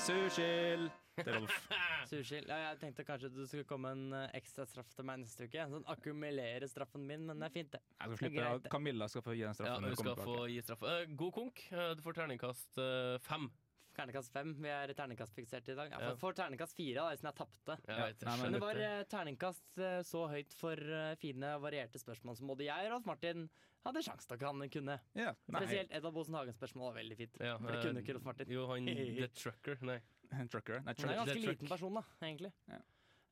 [0.06, 0.88] Sushil!
[1.24, 1.68] til Rolf.
[2.10, 2.40] Sushi.
[2.46, 5.66] Ja, jeg tenkte kanskje du skulle komme en eh, ekstra straff til meg neste uke.
[5.72, 7.80] Sånn akkumulere straffen min, men det er fint, det.
[7.96, 8.72] Jeg skal Det slippe.
[8.76, 9.74] Camilla skal få gi den straffen.
[9.74, 10.84] Ja, du hun skal få gi straff.
[10.92, 11.62] Eh, god konk.
[11.72, 13.48] Eh, du får terningkast eh, fem.
[13.96, 14.50] Terningkast fem.
[14.60, 15.90] Vi er terningkastfiksert i dag.
[15.90, 16.10] Jeg Ja.
[16.10, 17.76] får, får terningkast fire, da, siden jeg tapte.
[17.88, 22.50] Ja, men det var eh, terningkast eh, så høyt for eh, fine, varierte spørsmål som
[22.52, 23.46] både jeg og Rolf Martin
[23.86, 24.98] hadde sjanse til å han kunne.
[25.16, 25.62] Ja, nei.
[25.62, 27.38] Spesielt Edvard Bosen Hagen-spørsmål var veldig fint.
[27.40, 28.52] Ja, For det kunne ikke Rolf Martin.
[28.52, 28.86] Jo, han
[29.20, 29.78] The Trucker.
[29.86, 29.98] Nei.
[30.52, 30.82] Trucker.
[30.82, 32.52] Nei, Han er en ganske liten person, da, egentlig.
[32.68, 32.82] Ja.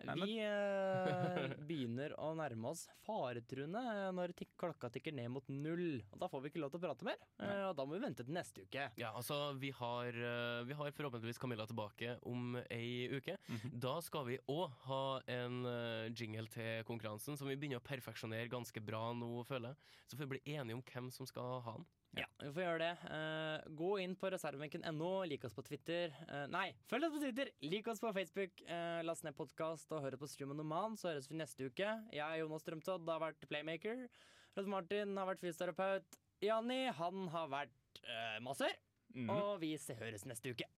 [0.04, 5.46] Nei, men- Vi eh, begynner å nærme oss faretruende eh, når klokka tikker ned mot
[5.48, 6.02] null.
[6.12, 8.02] Og Da får vi ikke lov til å prate mer, eh, og da må vi
[8.04, 8.88] vente til neste uke.
[9.00, 13.38] Ja, altså, vi har, eh, vi har forhåpentligvis Camilla tilbake om ei uke.
[13.48, 13.78] Mhm.
[13.80, 18.50] Da skal vi òg ha en eh, jingle til konkurransen som vi begynner å perfeksjonere
[18.52, 19.76] ganske bra nå, føler jeg.
[20.10, 21.86] Så får vi bli enige om hvem som skal ha den.
[22.14, 22.92] Ja, vi får gjøre det.
[23.10, 26.14] Uh, gå inn på reservebenken.no, lik oss på Twitter.
[26.28, 30.02] Uh, nei, følg oss på Twitter, lik oss på Facebook, Uh, last ned podkast og
[30.04, 31.90] hør på Stream on Noman, så høres vi neste uke.
[32.14, 34.06] Jeg, er Jonas Strømtodd, har vært playmaker.
[34.56, 36.18] Rolf Martin har vært fysioterapeut.
[36.44, 38.74] Janni, han har vært uh, massør.
[39.14, 39.30] -hmm.
[39.30, 40.66] Og vi høres neste uke.